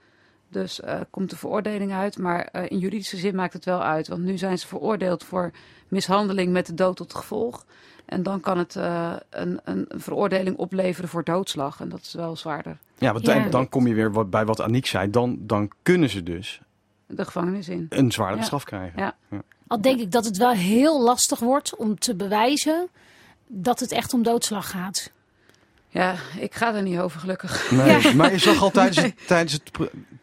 Dus 0.50 0.80
eh, 0.80 1.00
komt 1.10 1.30
de 1.30 1.36
veroordeling 1.36 1.92
uit. 1.92 2.18
Maar 2.18 2.44
eh, 2.44 2.70
in 2.70 2.78
juridische 2.78 3.16
zin 3.16 3.34
maakt 3.34 3.52
het 3.52 3.64
wel 3.64 3.82
uit. 3.82 4.08
Want 4.08 4.22
nu 4.22 4.38
zijn 4.38 4.58
ze 4.58 4.66
veroordeeld 4.66 5.24
voor 5.24 5.50
mishandeling 5.88 6.52
met 6.52 6.66
de 6.66 6.74
dood 6.74 6.96
tot 6.96 7.14
gevolg. 7.14 7.64
En 8.04 8.22
dan 8.22 8.40
kan 8.40 8.58
het 8.58 8.76
eh, 8.76 9.12
een, 9.30 9.60
een, 9.64 9.86
veroordeling 9.88 10.56
opleveren 10.56 11.08
voor 11.08 11.24
doodslag. 11.24 11.80
En 11.80 11.88
dat 11.88 12.00
is 12.00 12.12
wel 12.14 12.36
zwaarder. 12.36 12.78
Ja, 12.98 13.12
want 13.12 13.26
Ja. 13.26 13.34
dan- 13.40 13.50
dan 13.50 13.68
kom 13.68 13.86
je 13.86 13.94
weer 13.94 14.12
wat, 14.12 14.30
bij 14.30 14.44
wat 14.44 14.60
Aniek 14.60 14.86
zei. 14.86 15.10
Dan, 15.10 15.36
dan 15.40 15.70
kunnen 15.82 16.08
ze 16.10 16.22
dus 16.22 16.60
De 17.06 17.24
gevangenis 17.24 17.68
in. 17.68 17.86
een 17.88 18.12
zwaardere 18.12 18.40
Ja. 18.40 18.46
straf 18.46 18.64
krijgen. 18.64 18.98
Ja. 19.00 19.14
Al 19.66 19.80
denk 19.80 20.00
ik 20.00 20.12
dat 20.12 20.24
het 20.24 20.36
wel 20.36 20.50
heel 20.52 21.02
lastig 21.02 21.38
wordt 21.38 21.76
om 21.76 21.98
te 21.98 22.14
bewijzen 22.14 22.88
dat 23.46 23.80
het 23.80 23.92
echt 23.92 24.14
om 24.14 24.22
doodslag 24.22 24.70
gaat. 24.70 25.10
Ja, 25.88 26.14
ik 26.38 26.54
ga 26.54 26.74
er 26.74 26.82
niet 26.82 26.98
over 26.98 27.20
gelukkig. 27.20 27.70
Nee, 27.70 28.14
maar 28.14 28.30
je 28.32 28.38
zag 28.38 28.62
al 28.62 28.70
tijdens, 28.70 28.96
het, 28.96 29.26
tijdens 29.26 29.52
het 29.52 29.70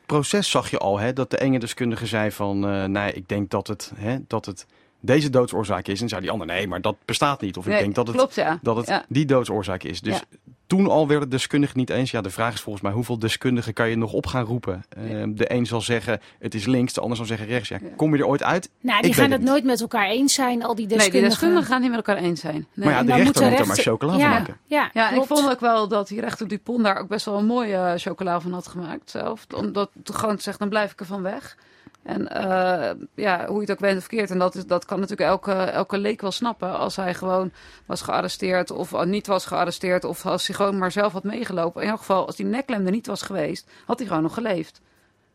proces 0.08 0.50
zag 0.50 0.70
je 0.70 0.78
al 0.78 1.00
hè, 1.00 1.14
dat 1.14 1.30
de 1.32 1.38
enge 1.38 1.60
deskundige 1.60 2.06
zei 2.06 2.32
van, 2.32 2.68
eh, 2.68 2.84
nee, 2.84 3.14
ik 3.14 3.30
denk 3.30 3.50
dat 3.50 3.68
het, 3.68 3.92
hè, 3.96 4.18
dat 4.28 4.46
het 4.46 4.66
deze 5.00 5.30
doodsoorzaak 5.30 5.88
is. 5.88 6.02
En 6.02 6.10
zei 6.10 6.22
die 6.22 6.32
ander, 6.32 6.48
nee, 6.48 6.68
maar 6.68 6.82
dat 6.82 6.96
bestaat 7.06 7.42
niet. 7.42 7.58
Of 7.58 7.68
ik 7.68 7.78
denk 7.80 7.96
dat 7.96 8.08
het, 8.08 8.16
klopt, 8.16 8.36
ja. 8.36 8.60
dat 8.62 8.76
het 8.76 8.88
Ja. 8.88 9.06
die 9.10 9.26
doodsoorzaak 9.26 9.84
is. 9.84 10.02
Dus. 10.02 10.22
Toen 10.68 10.88
al 10.90 11.08
werden 11.08 11.30
deskundigen 11.30 11.78
niet 11.78 11.90
eens. 11.90 12.12
Ja, 12.12 12.22
de 12.22 12.30
vraag 12.30 12.54
is 12.54 12.62
volgens 12.62 12.84
mij, 12.84 12.94
hoeveel 12.94 13.20
deskundigen 13.20 13.74
kan 13.74 13.90
je 13.90 13.96
nog 13.98 14.14
op 14.14 14.26
gaan 14.26 14.44
roepen? 14.44 14.84
Eh, 14.90 15.24
de 15.28 15.54
een 15.54 15.66
zal 15.66 15.82
zeggen, 15.82 16.20
het 16.40 16.54
is 16.56 16.66
links, 16.66 16.94
de 16.94 17.02
ander 17.02 17.18
zal 17.18 17.26
zeggen 17.26 17.48
rechts. 17.48 17.70
Ja, 17.70 17.80
kom 17.96 18.16
je 18.16 18.22
er 18.22 18.28
ooit 18.28 18.44
uit? 18.44 18.70
Nou, 18.82 19.02
die 19.02 19.14
gaan 19.14 19.32
het 19.32 19.40
niet. 19.40 19.50
nooit 19.50 19.64
met 19.64 19.82
elkaar 19.82 20.08
eens 20.10 20.34
zijn, 20.34 20.64
al 20.64 20.76
die 20.76 20.88
Nee, 20.88 20.88
die 20.88 20.98
deskundigen. 20.98 21.30
deskundigen 21.30 21.66
gaan 21.66 21.82
het 21.82 21.82
niet 21.82 21.98
met 21.98 22.08
elkaar 22.08 22.24
eens 22.24 22.40
zijn. 22.40 22.68
Nee. 22.74 22.86
Maar 22.88 22.96
ja, 22.96 23.04
de 23.04 23.08
rechter 23.08 23.42
moet 23.42 23.50
moet 23.50 23.60
er 23.60 23.68
maar 23.68 23.78
chocola 23.78 24.14
ja, 24.14 24.20
van 24.20 24.30
maken. 24.30 24.58
Ja, 24.66 24.90
Ja, 24.94 25.12
ik 25.12 25.24
vond 25.24 25.50
ook 25.50 25.60
wel 25.60 25.88
dat 25.88 26.08
die 26.08 26.22
rechter 26.22 26.48
Dupont 26.48 26.84
daar 26.84 27.00
ook 27.00 27.08
best 27.08 27.26
wel 27.26 27.38
een 27.38 27.46
mooie 27.46 27.76
eh, 27.76 27.94
chocola 27.96 28.40
van 28.40 28.54
had 28.54 28.68
gemaakt 28.68 29.10
zelf. 29.10 29.46
Omdat 29.56 29.90
het 30.04 30.16
gewoon 30.16 30.36
te 30.36 30.42
zeggen, 30.42 30.60
dan 30.60 30.70
blijf 30.70 30.92
ik 30.92 31.00
er 31.00 31.06
van 31.06 31.22
weg. 31.22 31.58
En 32.08 32.28
eh, 32.28 32.96
ja, 33.16 33.46
hoe 33.46 33.56
je 33.56 33.62
het 33.62 33.72
ook 33.72 33.80
bent 33.80 33.98
of 33.98 34.04
verkeerd. 34.04 34.32
En 34.32 34.40
dat, 34.40 34.56
is, 34.56 34.66
dat 34.66 34.86
kan 34.86 35.00
natuurlijk 35.00 35.30
elke, 35.30 35.52
elke 35.54 35.98
leek 35.98 36.22
wel 36.22 36.32
snappen. 36.32 36.78
Als 36.78 36.96
hij 36.96 37.14
gewoon 37.14 37.52
was 37.86 38.02
gearresteerd 38.02 38.72
of 38.72 38.94
eh, 38.94 39.04
niet 39.04 39.28
was 39.28 39.46
gearresteerd. 39.46 40.04
Of 40.04 40.26
als 40.26 40.48
hij 40.48 40.56
gewoon 40.56 40.78
maar 40.78 40.92
zelf 40.92 41.14
had 41.14 41.24
meegelopen. 41.24 41.82
In 41.82 41.90
elk 41.90 41.98
geval, 41.98 42.26
als 42.26 42.36
die 42.36 42.46
nekklem 42.46 42.86
er 42.86 42.92
niet 42.92 43.08
was 43.08 43.22
geweest, 43.22 43.70
had 43.86 44.00
hij 44.00 44.08
gewoon 44.08 44.24
nog 44.24 44.34
geleefd. 44.34 44.82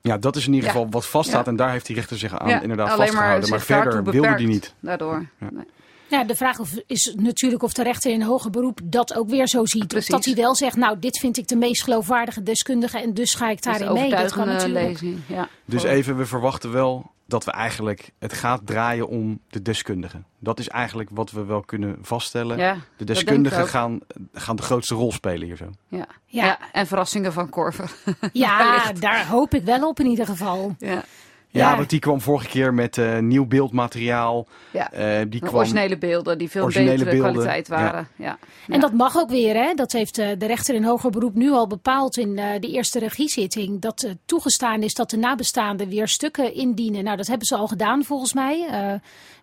Ja, 0.00 0.18
dat 0.18 0.36
is 0.36 0.46
in 0.46 0.52
ieder 0.52 0.68
Ja. 0.68 0.74
geval 0.74 0.90
wat 0.90 1.06
vaststaat. 1.06 1.44
Ja. 1.44 1.50
En 1.50 1.56
daar 1.56 1.70
heeft 1.70 1.86
die 1.86 1.96
rechter 1.96 2.18
zich 2.18 2.38
aan 2.38 2.48
Ja, 2.48 2.60
inderdaad 2.60 2.90
alleen 2.90 3.06
vastgehouden. 3.06 3.50
Maar, 3.50 3.60
verder 3.60 3.92
wilde 3.92 4.10
die 4.10 4.20
beperkt. 4.20 4.46
niet. 4.46 4.74
Daardoor. 4.80 5.26
Nee. 5.38 5.64
Ja, 6.12 6.24
de 6.24 6.36
vraag 6.36 6.58
of- 6.58 6.74
is 6.86 7.14
natuurlijk 7.16 7.62
of 7.62 7.72
de 7.72 7.82
rechter 7.82 8.10
in 8.10 8.22
hoger 8.22 8.50
beroep 8.50 8.80
dat 8.84 9.14
ook 9.14 9.28
weer 9.28 9.48
zo 9.48 9.66
ziet. 9.66 9.96
Of 9.96 10.04
dat 10.04 10.24
hij 10.24 10.34
wel 10.34 10.54
zegt, 10.54 10.76
nou, 10.76 10.98
dit 10.98 11.18
vind 11.18 11.36
ik 11.36 11.48
de 11.48 11.56
meest 11.56 11.82
geloofwaardige 11.82 12.42
deskundige 12.42 12.98
en 13.00 13.14
dus 13.14 13.34
ga 13.34 13.50
ik 13.50 13.62
daarin 13.62 13.92
mee. 13.92 14.10
Dat 14.10 14.32
kan 14.32 14.46
natuurlijk. 14.46 14.84
lezing. 15.00 15.18
Ja. 15.26 15.48
Dus 15.64 15.82
even, 15.82 16.16
we 16.16 16.26
verwachten 16.26 16.72
wel 16.72 17.10
dat 17.26 17.44
we 17.44 17.50
eigenlijk, 17.50 18.10
het 18.18 18.32
gaat 18.32 18.60
draaien 18.66 19.08
om 19.08 19.40
de 19.48 19.62
deskundigen. 19.62 20.24
Dat 20.38 20.58
is 20.58 20.68
eigenlijk 20.68 21.10
wat 21.12 21.30
we 21.30 21.44
wel 21.44 21.60
kunnen 21.60 21.98
vaststellen. 22.02 22.58
Ja, 22.58 22.76
de 22.96 23.04
deskundigen 23.04 23.68
gaan, 23.68 24.00
gaan 24.32 24.56
de 24.56 24.62
grootste 24.62 24.94
rol 24.94 25.12
spelen 25.12 25.46
hier 25.46 25.56
zo. 25.56 25.70
ja. 25.88 26.06
Ja. 26.26 26.44
Ja. 26.44 26.58
en 26.72 26.86
verrassingen 26.86 27.32
van 27.32 27.48
Korver. 27.48 27.92
Ja, 28.32 28.92
daar 29.00 29.26
hoop 29.26 29.54
ik 29.54 29.62
wel 29.62 29.88
op 29.88 30.00
in 30.00 30.06
ieder 30.06 30.26
geval. 30.26 30.74
ja. 30.78 31.04
Ja, 31.52 31.70
Ja. 31.70 31.76
want 31.76 31.90
die 31.90 31.98
kwam 31.98 32.20
vorige 32.20 32.48
keer 32.48 32.74
met 32.74 32.98
eh, 32.98 33.18
nieuw 33.18 33.46
beeldmateriaal. 33.46 34.46
Ja. 34.70 34.92
Eh, 34.92 35.20
die 35.28 35.40
kwam, 35.40 35.54
originele 35.54 35.98
beelden 35.98 36.38
die 36.38 36.50
veel 36.50 36.62
Originele 36.62 36.90
betere 36.98 37.10
beelden, 37.10 37.32
kwaliteit 37.32 37.68
waren. 37.68 38.08
Ja. 38.16 38.38
En 38.68 38.80
dat 38.80 38.92
mag 38.92 39.16
ook 39.16 39.30
weer, 39.30 39.54
hè? 39.54 39.74
Dat 39.74 39.92
heeft 39.92 40.18
eh, 40.18 40.28
de 40.38 40.46
rechter 40.46 40.74
in 40.74 40.84
hoger 40.84 41.10
beroep 41.10 41.34
nu 41.34 41.50
al 41.50 41.66
bepaald 41.66 42.16
in 42.16 42.38
eh, 42.38 42.60
de 42.60 42.68
eerste 42.70 42.98
regiezitting. 42.98 43.80
Dat 43.80 44.02
eh, 44.02 44.10
toegestaan 44.24 44.82
is 44.82 44.94
dat 44.94 45.10
de 45.10 45.16
nabestaanden 45.16 45.88
weer 45.88 46.08
stukken 46.08 46.54
indienen. 46.54 47.04
Nou, 47.04 47.16
dat 47.16 47.26
hebben 47.26 47.46
ze 47.46 47.56
al 47.56 47.68
gedaan 47.68 48.04
volgens 48.04 48.32
mij. 48.34 48.66
eh, 48.70 48.92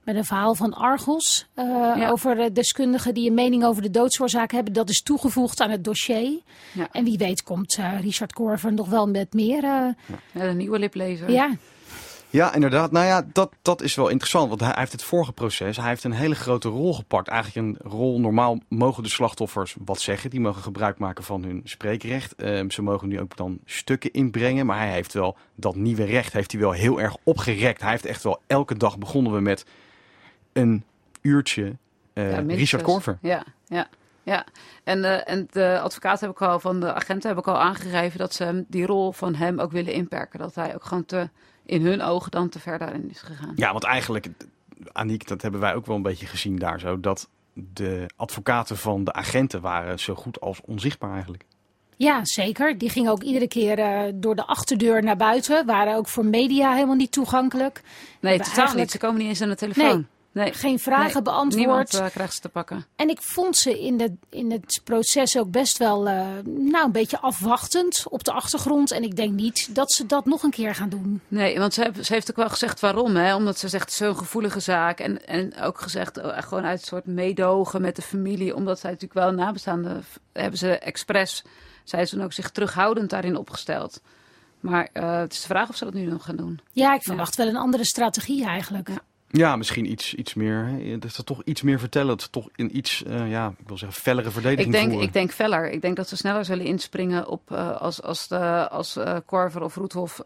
met 0.04 0.16
een 0.18 0.26
verhaal 0.26 0.56
van 0.56 0.74
Argos 0.74 1.48
eh, 1.54 1.66
Ja. 1.96 2.10
over 2.10 2.54
deskundigen 2.54 3.14
die 3.14 3.28
een 3.28 3.34
mening 3.36 3.64
over 3.66 3.82
de 3.82 3.90
doodsoorzaak 3.92 4.52
hebben. 4.52 4.74
Dat 4.74 4.90
is 4.90 5.02
toegevoegd 5.02 5.62
aan 5.62 5.70
het 5.70 5.84
dossier. 5.84 6.40
Ja. 6.72 6.88
En 6.92 7.04
wie 7.04 7.18
weet 7.18 7.44
komt 7.44 7.76
eh, 7.80 8.00
Richard 8.02 8.34
Corver 8.34 8.74
nog 8.74 8.88
wel 8.90 9.08
met 9.08 9.34
meer. 9.34 9.64
eh, 9.64 9.88
Ja, 10.32 10.48
de 10.48 10.54
nieuwe 10.54 10.80
liplezer. 10.80 11.32
ja. 11.32 11.50
Ja, 12.30 12.54
inderdaad. 12.54 12.92
Nou 12.92 13.06
ja, 13.06 13.26
dat, 13.34 13.52
dat 13.62 13.82
is 13.82 13.96
wel 13.96 14.08
interessant. 14.08 14.50
Want 14.50 14.62
hij 14.62 14.74
heeft 14.76 14.92
het 14.92 15.04
vorige 15.04 15.32
proces, 15.32 15.78
hij 15.78 15.88
heeft 15.88 16.04
een 16.04 16.12
hele 16.12 16.36
grote 16.36 16.70
rol 16.70 16.94
gepakt. 16.94 17.28
Eigenlijk 17.28 17.68
een 17.68 17.92
rol, 17.92 18.20
normaal 18.20 18.60
mogen 18.68 19.04
de 19.04 19.10
slachtoffers 19.10 19.76
wat 19.86 20.00
zeggen. 20.00 20.30
Die 20.30 20.40
mogen 20.40 20.62
gebruik 20.62 20.98
maken 20.98 21.24
van 21.24 21.44
hun 21.44 21.62
spreekrecht. 21.64 22.36
Ehm, 22.36 22.70
ze 22.70 22.82
mogen 22.82 23.08
nu 23.08 23.20
ook 23.20 23.38
dan 23.38 23.60
stukken 23.66 24.12
inbrengen. 24.12 24.66
Maar 24.66 24.78
hij 24.78 24.92
heeft 24.92 25.14
wel 25.14 25.38
dat 25.56 25.76
nieuwe 25.76 26.04
recht 26.04 26.34
heeft 26.34 26.52
hij 26.52 26.62
wel 26.62 26.72
heel 26.72 27.02
erg 27.02 27.18
opgerekt. 27.24 27.82
Hij 27.82 27.92
heeft 27.92 28.06
echt 28.06 28.24
wel 28.24 28.42
elke 28.48 28.78
dag 28.78 28.98
begonnen 28.98 29.34
we 29.34 29.40
met 29.40 29.66
een 30.54 30.84
uurtje 31.22 31.64
uh, 32.14 32.32
Ja, 32.32 32.42
minstens. 32.42 32.60
Richard 32.60 32.84
Korver. 32.84 33.18
Ja, 33.22 33.44
ja. 33.68 33.88
Ja, 34.24 34.46
en, 34.84 35.04
eh, 35.04 35.34
en 35.34 35.48
de 35.52 35.80
advocaat 35.80 36.20
heb 36.20 36.30
ik 36.30 36.42
al 36.42 36.60
van 36.60 36.80
de 36.80 36.94
agenten 36.94 37.30
heb 37.30 37.40
ik 37.40 37.48
al 37.48 37.60
aangegeven 37.60 38.20
dat 38.20 38.34
ze 38.34 38.44
hem, 38.44 38.66
die 38.68 38.86
rol 38.86 39.12
van 39.12 39.36
hem 39.36 39.60
ook 39.60 39.72
willen 39.72 39.94
inperken. 39.94 40.40
Dat 40.40 40.56
hij 40.56 40.76
ook 40.76 40.84
gewoon 40.84 41.06
te, 41.06 41.30
in 41.70 41.86
hun 41.86 42.02
ogen 42.02 42.32
dan 42.32 42.50
te 42.50 42.60
ver 42.60 42.80
daarin 42.80 43.10
is 43.10 43.22
gegaan. 43.22 43.54
Ja, 43.56 43.72
want 43.72 43.84
eigenlijk, 43.84 44.28
Aniek, 44.92 45.28
dat 45.28 45.42
hebben 45.42 45.60
wij 45.60 45.76
ook 45.76 45.86
wel 45.86 45.96
een 45.96 46.02
beetje 46.02 46.26
gezien 46.26 46.56
daar 46.56 46.80
zo. 46.80 47.00
Dat 47.00 47.30
de 47.54 48.10
advocaten 48.16 48.78
van 48.78 49.04
de 49.04 49.14
agenten 49.14 49.62
waren 49.62 50.00
zo 50.00 50.16
goed 50.16 50.40
als 50.40 50.62
onzichtbaar 50.62 51.12
eigenlijk. 51.14 51.46
Ja, 51.96 52.26
zeker. 52.26 52.78
Die 52.78 52.90
gingen 52.90 53.12
ook 53.12 53.24
iedere 53.24 53.48
keer 53.48 53.80
eh, 53.80 54.12
door 54.16 54.36
de 54.36 54.46
achterdeur 54.46 55.04
naar 55.04 55.18
buiten. 55.18 55.66
Waren 55.66 55.96
ook 55.96 56.08
voor 56.08 56.26
media 56.26 56.74
helemaal 56.74 56.96
niet 56.96 57.12
toegankelijk. 57.12 57.82
Nee, 58.20 58.38
totaal 58.38 58.46
eigenlijk- 58.54 58.78
niet. 58.78 58.92
Ze 58.92 58.98
komen 58.98 59.18
niet 59.20 59.28
eens 59.28 59.42
aan 59.42 59.50
de 59.50 59.56
telefoon. 59.56 59.86
Nee. 59.96 60.06
Geen 60.34 60.80
vragen 60.80 61.14
Nee, 61.14 61.22
beantwoord. 61.22 61.56
Niemand 61.66 61.94
eh, 61.94 62.06
krijgt 62.06 62.34
ze 62.34 62.42
te 62.42 62.50
pakken. 62.50 62.86
En 62.96 63.10
ik 63.10 63.22
vond 63.22 63.58
ze 63.58 63.80
in, 63.82 63.98
de, 63.98 64.14
in 64.30 64.52
het 64.52 64.82
proces 64.84 65.38
ook 65.38 65.52
best 65.52 65.78
wel 65.78 66.08
eh, 66.08 66.28
nou, 66.46 66.86
een 66.86 66.92
beetje 66.92 67.20
afwachtend 67.20 68.04
op 68.10 68.24
de 68.24 68.32
achtergrond. 68.32 68.92
En 68.92 69.04
ik 69.04 69.16
denk 69.16 69.34
niet 69.34 69.76
dat 69.76 69.92
ze 69.92 70.06
dat 70.06 70.26
nog 70.26 70.44
een 70.44 70.50
keer 70.52 70.76
gaan 70.76 70.90
doen. 70.90 71.22
Nee, 71.28 71.60
want 71.60 71.74
ze, 71.74 71.82
heeft- 71.82 72.06
ze 72.06 72.14
heeft 72.14 72.30
ook 72.30 72.36
wel 72.36 72.50
gezegd 72.50 72.80
waarom. 72.80 73.16
Hè? 73.16 73.36
Omdat 73.36 73.58
ze 73.60 73.68
zegt, 73.68 73.90
is 73.90 73.96
zo'n 73.96 74.18
gevoelige 74.18 74.60
zaak. 74.60 75.00
En, 75.00 75.28
en 75.28 75.62
ook 75.62 75.82
gezegd, 75.82 76.18
eh, 76.18 76.42
gewoon 76.42 76.66
uit 76.66 76.80
een 76.82 76.88
soort 76.88 77.06
meedogen 77.06 77.82
met 77.82 77.96
de 77.96 78.02
familie. 78.02 78.56
Omdat 78.56 78.80
zij 78.80 78.92
natuurlijk 78.92 79.20
wel 79.20 79.32
nabestaanden... 79.32 80.04
hebben 80.34 80.60
ze 80.60 80.78
expres, 80.78 81.44
zij 81.84 82.06
ze 82.06 82.16
dan 82.16 82.26
ook 82.26 82.34
zich 82.34 82.50
terughoudend 82.50 83.10
daarin 83.10 83.38
opgesteld. 83.38 84.02
Maar 84.60 84.90
eh, 84.94 85.18
het 85.20 85.34
is 85.34 85.42
de 85.42 85.48
vraag 85.48 85.70
of 85.70 85.76
ze 85.76 85.84
dat 85.86 85.94
nu 85.94 86.06
nog 86.06 86.24
gaan 86.26 86.36
doen. 86.36 86.60
Ja, 86.72 86.94
ik 86.94 87.04
verwacht 87.04 87.36
wel 87.36 87.48
een 87.48 87.56
andere 87.58 87.86
strategie 87.86 88.46
eigenlijk. 88.46 88.88
Ja. 88.88 89.02
Ja, 89.32 89.56
misschien 89.56 89.92
iets, 89.92 90.14
iets 90.14 90.34
meer. 90.34 90.66
hè, 90.66 90.98
Dat 91.00 91.14
ze 91.14 91.24
toch 91.24 91.42
iets 91.44 91.62
meer 91.62 91.80
vertellen. 91.80 92.08
Dat 92.08 92.22
ze 92.22 92.30
toch 92.30 92.50
in 92.56 92.78
iets, 92.78 93.04
eh, 93.04 93.30
ja, 93.30 93.54
ik 93.60 93.68
wil 93.68 93.78
zeggen, 93.78 94.02
fellere 94.02 94.32
verdediging 94.32 94.68
Ik 94.68 94.74
denk, 94.74 94.88
voeren. 94.90 95.08
ik 95.08 95.14
denk 95.14 95.32
feller. 95.32 95.70
Ik 95.72 95.82
denk 95.82 95.96
dat 95.96 96.08
ze 96.08 96.18
sneller 96.18 96.46
zullen 96.46 96.66
inspringen 96.66 97.28
op 97.28 97.52
eh, 97.52 97.82
als, 97.82 98.02
als, 98.02 98.28
de, 98.28 98.70
als 98.70 98.96
eh, 98.96 99.16
Korver 99.26 99.62
of 99.62 99.76
Roethoff 99.76 100.22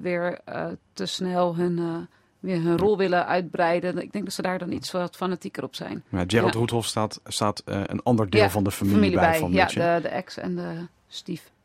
weer 0.00 0.38
te 0.92 1.06
snel 1.06 1.56
hun, 1.56 2.06
weer 2.40 2.62
hun 2.62 2.78
rol 2.78 2.96
willen 2.96 3.26
uitbreiden. 3.26 3.98
Ik 3.98 4.12
denk 4.12 4.24
dat 4.24 4.34
ze 4.34 4.42
daar 4.42 4.58
dan 4.58 4.72
iets 4.72 4.90
wat 4.90 5.16
fanatieker 5.16 5.62
op 5.62 5.74
zijn. 5.74 6.02
Ja, 6.08 6.24
Gerald 6.26 6.52
Ja. 6.52 6.58
Roethoff 6.58 6.88
staat, 6.88 7.20
staat 7.24 7.62
een 7.64 8.02
ander 8.02 8.30
deel 8.30 8.40
Ja, 8.42 8.50
van 8.50 8.64
de 8.64 8.70
familie, 8.70 9.14
bij. 9.14 9.38
Van 9.38 9.52
ja, 9.52 9.66
de, 9.66 9.98
de 10.02 10.08
ex 10.08 10.36
en 10.38 10.54
de 10.54 10.86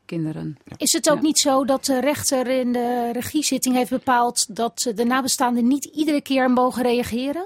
stiefkinderen. 0.10 0.58
Is 0.78 0.92
het 0.92 1.10
ook 1.10 1.16
Ja. 1.16 1.22
niet 1.22 1.40
zo 1.40 1.66
dat 1.66 1.86
de 1.86 2.00
rechter 2.00 2.48
in 2.48 2.74
de 2.74 3.10
regiezitting 3.14 3.76
heeft 3.76 3.90
bepaald 3.90 4.56
dat 4.56 4.92
de 4.96 5.04
nabestaanden 5.06 5.68
niet 5.68 5.86
iedere 5.86 6.22
keer 6.22 6.52
mogen 6.52 6.84
reageren? 6.84 7.46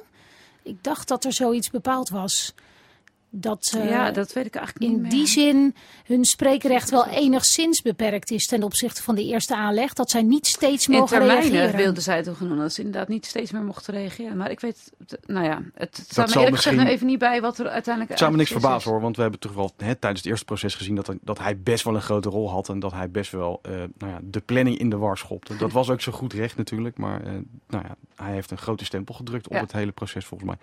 Ik 0.63 0.83
dacht 0.83 1.07
dat 1.07 1.23
er 1.23 1.33
zoiets 1.33 1.69
bepaald 1.69 2.09
was. 2.09 2.53
Dat 3.35 3.73
eh, 3.77 3.89
ja, 3.89 4.11
dat 4.11 4.33
weet 4.33 4.45
ik 4.45 4.55
eigenlijk 4.55 4.85
niet 4.85 4.95
in 4.95 5.01
meer. 5.01 5.11
die 5.11 5.27
zin 5.27 5.75
hun 6.05 6.25
spreekrecht 6.25 6.89
wel 6.89 7.07
enigszins 7.07 7.81
beperkt 7.81 8.31
is 8.31 8.47
ten 8.47 8.63
opzichte 8.63 9.03
van 9.03 9.15
de 9.15 9.23
eerste 9.25 9.55
aanleg. 9.55 9.93
Dat 9.93 10.09
zij 10.09 10.21
niet 10.21 10.47
steeds 10.47 10.87
in 10.87 10.93
mogen 10.93 11.17
termijnen 11.17 11.49
reageren. 11.51 11.75
wilden 11.75 12.03
zij 12.03 12.23
toch 12.23 12.37
doen 12.37 12.57
dat 12.57 12.73
ze 12.73 12.81
inderdaad 12.81 13.07
niet 13.07 13.25
steeds 13.25 13.51
meer 13.51 13.61
mochten 13.61 13.93
reageren. 13.93 14.37
Maar 14.37 14.51
ik 14.51 14.59
weet, 14.59 14.91
nou 15.25 15.45
ja, 15.45 15.61
het, 15.73 15.97
het 15.97 16.07
staat 16.11 16.27
me 16.27 16.33
eerlijk 16.35 16.51
misschien- 16.51 16.75
nu 16.77 16.85
even 16.85 17.07
niet 17.07 17.19
bij 17.19 17.41
wat 17.41 17.57
er 17.59 17.67
uiteindelijk 17.67 18.09
Het 18.09 18.19
zou 18.19 18.31
me 18.31 18.37
niks 18.37 18.51
verbazen 18.51 18.91
hoor, 18.91 19.01
want 19.01 19.15
we 19.15 19.21
hebben 19.21 19.39
toch 19.39 19.53
wel 19.53 19.71
hè, 19.77 19.95
tijdens 19.95 20.21
het 20.21 20.29
eerste 20.29 20.45
proces 20.45 20.75
gezien 20.75 20.95
dat, 20.95 21.07
er- 21.07 21.17
dat 21.21 21.39
hij 21.39 21.59
best 21.59 21.83
wel 21.83 21.95
een 21.95 22.01
grote 22.01 22.29
rol 22.29 22.49
had. 22.51 22.69
En 22.69 22.79
dat 22.79 22.91
hij 22.91 23.09
best 23.11 23.31
wel 23.31 23.59
eh, 23.61 23.71
nou 23.97 24.11
ja, 24.11 24.19
de 24.23 24.39
planning 24.39 24.77
in 24.77 24.89
de 24.89 24.97
war 24.97 25.17
schopte. 25.17 25.55
Dat 25.55 25.71
was 25.71 25.89
ook 25.89 26.01
zo 26.01 26.11
goed 26.11 26.33
recht 26.33 26.57
natuurlijk, 26.57 26.97
maar 26.97 27.21
eh, 27.23 27.31
nou 27.67 27.83
ja, 27.83 27.95
hij 28.15 28.33
heeft 28.33 28.51
een 28.51 28.57
grote 28.57 28.85
stempel 28.85 29.13
gedrukt 29.13 29.47
op 29.47 29.53
Ja. 29.53 29.59
het 29.59 29.71
hele 29.71 29.91
proces 29.91 30.25
volgens 30.25 30.49
mij. 30.49 30.59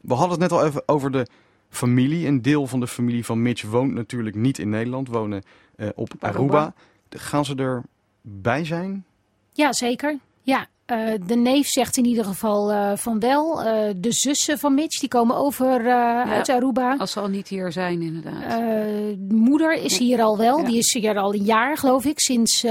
We 0.00 0.14
hadden 0.14 0.40
het 0.40 0.50
net 0.50 0.60
al 0.60 0.66
even 0.66 0.82
over 0.86 1.10
de 1.10 1.26
familie. 1.70 2.26
Een 2.26 2.42
deel 2.42 2.66
van 2.66 2.80
de 2.80 2.86
familie 2.86 3.24
van 3.24 3.42
Mitch 3.42 3.62
woont 3.62 3.92
natuurlijk 3.94 4.36
niet 4.36 4.58
in 4.58 4.68
Nederland, 4.68 5.08
wonen 5.08 5.42
eh, 5.76 5.88
op 5.94 6.10
Aruba. 6.18 6.38
Aruba. 6.58 6.74
Gaan 7.08 7.44
ze 7.44 7.82
erbij 8.22 8.64
zijn? 8.64 9.04
Ja, 9.52 9.72
zeker. 9.72 10.18
Ja, 10.42 10.66
eh, 10.84 10.98
de 11.26 11.36
neef 11.36 11.66
zegt 11.68 11.96
in 11.96 12.04
ieder 12.04 12.24
geval 12.24 12.72
eh, 12.72 12.96
van 12.96 13.20
wel. 13.20 13.62
Eh, 13.62 13.94
de 13.96 14.12
zussen 14.12 14.58
van 14.58 14.74
Mitch, 14.74 15.00
die 15.00 15.08
komen 15.08 15.36
over 15.36 15.86
eh, 15.86 16.20
uit 16.30 16.48
Aruba. 16.48 16.96
Als 16.98 17.12
ze 17.12 17.20
al 17.20 17.28
niet 17.28 17.48
hier 17.48 17.72
zijn, 17.72 18.02
inderdaad. 18.02 18.42
Eh, 18.42 18.48
de 19.18 19.34
moeder 19.34 19.72
is 19.72 19.98
hier 19.98 20.22
al 20.22 20.38
wel. 20.38 20.58
Ja. 20.58 20.64
Die 20.64 20.78
is 20.78 20.92
hier 20.92 21.18
al 21.18 21.34
een 21.34 21.44
jaar, 21.44 21.76
geloof 21.78 22.04
ik, 22.04 22.20
sinds 22.20 22.62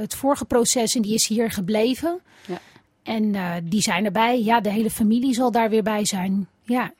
het 0.00 0.14
vorige 0.14 0.44
proces. 0.44 0.94
En 0.94 1.02
die 1.02 1.14
is 1.14 1.26
hier 1.28 1.50
gebleven. 1.50 2.20
Ja. 2.46 2.58
En 3.02 3.34
eh, 3.34 3.52
die 3.64 3.80
zijn 3.80 4.04
erbij. 4.04 4.42
Ja, 4.42 4.60
de 4.60 4.70
hele 4.70 4.90
familie 4.90 5.34
zal 5.34 5.50
daar 5.50 5.70
weer 5.70 5.82
bij 5.82 6.06
zijn. 6.06 6.48
Ja. 6.62 6.92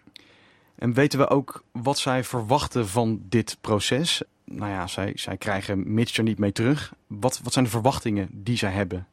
En 0.81 0.93
weten 0.93 1.19
we 1.19 1.29
ook 1.29 1.65
wat 1.73 1.99
zij 1.99 2.25
verwachten 2.25 2.89
van 2.89 3.21
dit 3.29 3.57
proces? 3.61 4.23
Nou 4.45 4.71
ja, 4.71 4.87
zij, 4.87 5.13
zij 5.15 5.37
krijgen 5.37 5.95
Mitch 5.95 6.17
er 6.17 6.23
niet 6.23 6.39
mee 6.39 6.53
terug. 6.53 6.93
Wat, 7.07 7.41
wat 7.43 7.53
zijn 7.53 7.65
de 7.65 7.71
verwachtingen 7.71 8.29
die 8.33 8.57
zij 8.57 8.71
hebben? 8.71 9.07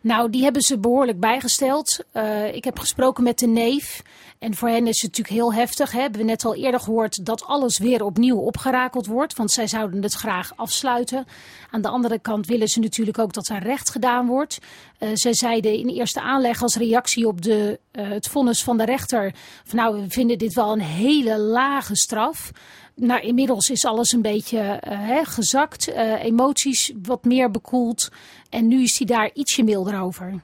Nou, 0.00 0.30
die 0.30 0.42
hebben 0.42 0.62
ze 0.62 0.78
behoorlijk 0.78 1.20
bijgesteld. 1.20 2.04
Eh, 2.12 2.54
ik 2.54 2.64
heb 2.64 2.78
gesproken 2.78 3.24
met 3.24 3.38
de 3.38 3.46
neef. 3.46 4.02
En 4.38 4.54
voor 4.54 4.68
hen 4.68 4.86
is 4.86 5.02
het 5.02 5.16
natuurlijk 5.16 5.36
heel 5.36 5.54
heftig. 5.54 5.92
Hè? 5.92 6.00
Hebben 6.00 6.26
net 6.26 6.44
al 6.44 6.54
eerder 6.54 6.80
gehoord 6.80 7.26
dat 7.26 7.44
alles 7.44 7.78
weer 7.78 8.04
opnieuw 8.04 8.36
opgerakeld 8.36 9.06
wordt. 9.06 9.36
Want 9.36 9.50
zij 9.50 9.66
zouden 9.66 10.02
het 10.02 10.12
graag 10.12 10.52
afsluiten. 10.56 11.26
Aan 11.70 11.82
de 11.82 11.88
andere 11.88 12.18
kant 12.18 12.46
willen 12.46 12.68
ze 12.68 12.80
natuurlijk 12.80 13.18
ook 13.18 13.32
dat 13.32 13.48
er 13.48 13.62
recht 13.62 13.90
gedaan 13.90 14.26
wordt. 14.26 14.58
Eh, 14.98 15.08
zij 15.14 15.34
zeiden 15.34 15.72
in 15.72 15.88
eerste 15.88 16.20
aanleg 16.20 16.62
als 16.62 16.76
reactie 16.76 17.26
op 17.26 17.42
de, 17.42 17.80
eh, 17.90 18.08
het 18.08 18.28
vonnis 18.28 18.62
van 18.62 18.76
de 18.76 18.84
rechter. 18.84 19.34
Van 19.64 19.78
nou, 19.78 20.00
we 20.00 20.10
vinden 20.10 20.38
dit 20.38 20.54
wel 20.54 20.72
een 20.72 20.80
hele 20.80 21.38
lage 21.38 21.96
straf. 21.96 22.50
Nou, 22.96 23.20
inmiddels 23.20 23.70
is 23.70 23.84
alles 23.86 24.12
een 24.12 24.22
beetje 24.22 24.58
eh, 24.58 24.98
hè, 24.98 25.24
gezakt. 25.24 25.92
eh, 25.92 26.24
emoties 26.24 26.94
wat 27.02 27.24
meer 27.24 27.50
bekoeld. 27.50 28.10
En 28.50 28.68
nu 28.68 28.82
is 28.82 28.98
hij 28.98 29.06
daar 29.16 29.30
ietsje 29.34 29.64
milder 29.64 30.00
over. 30.00 30.42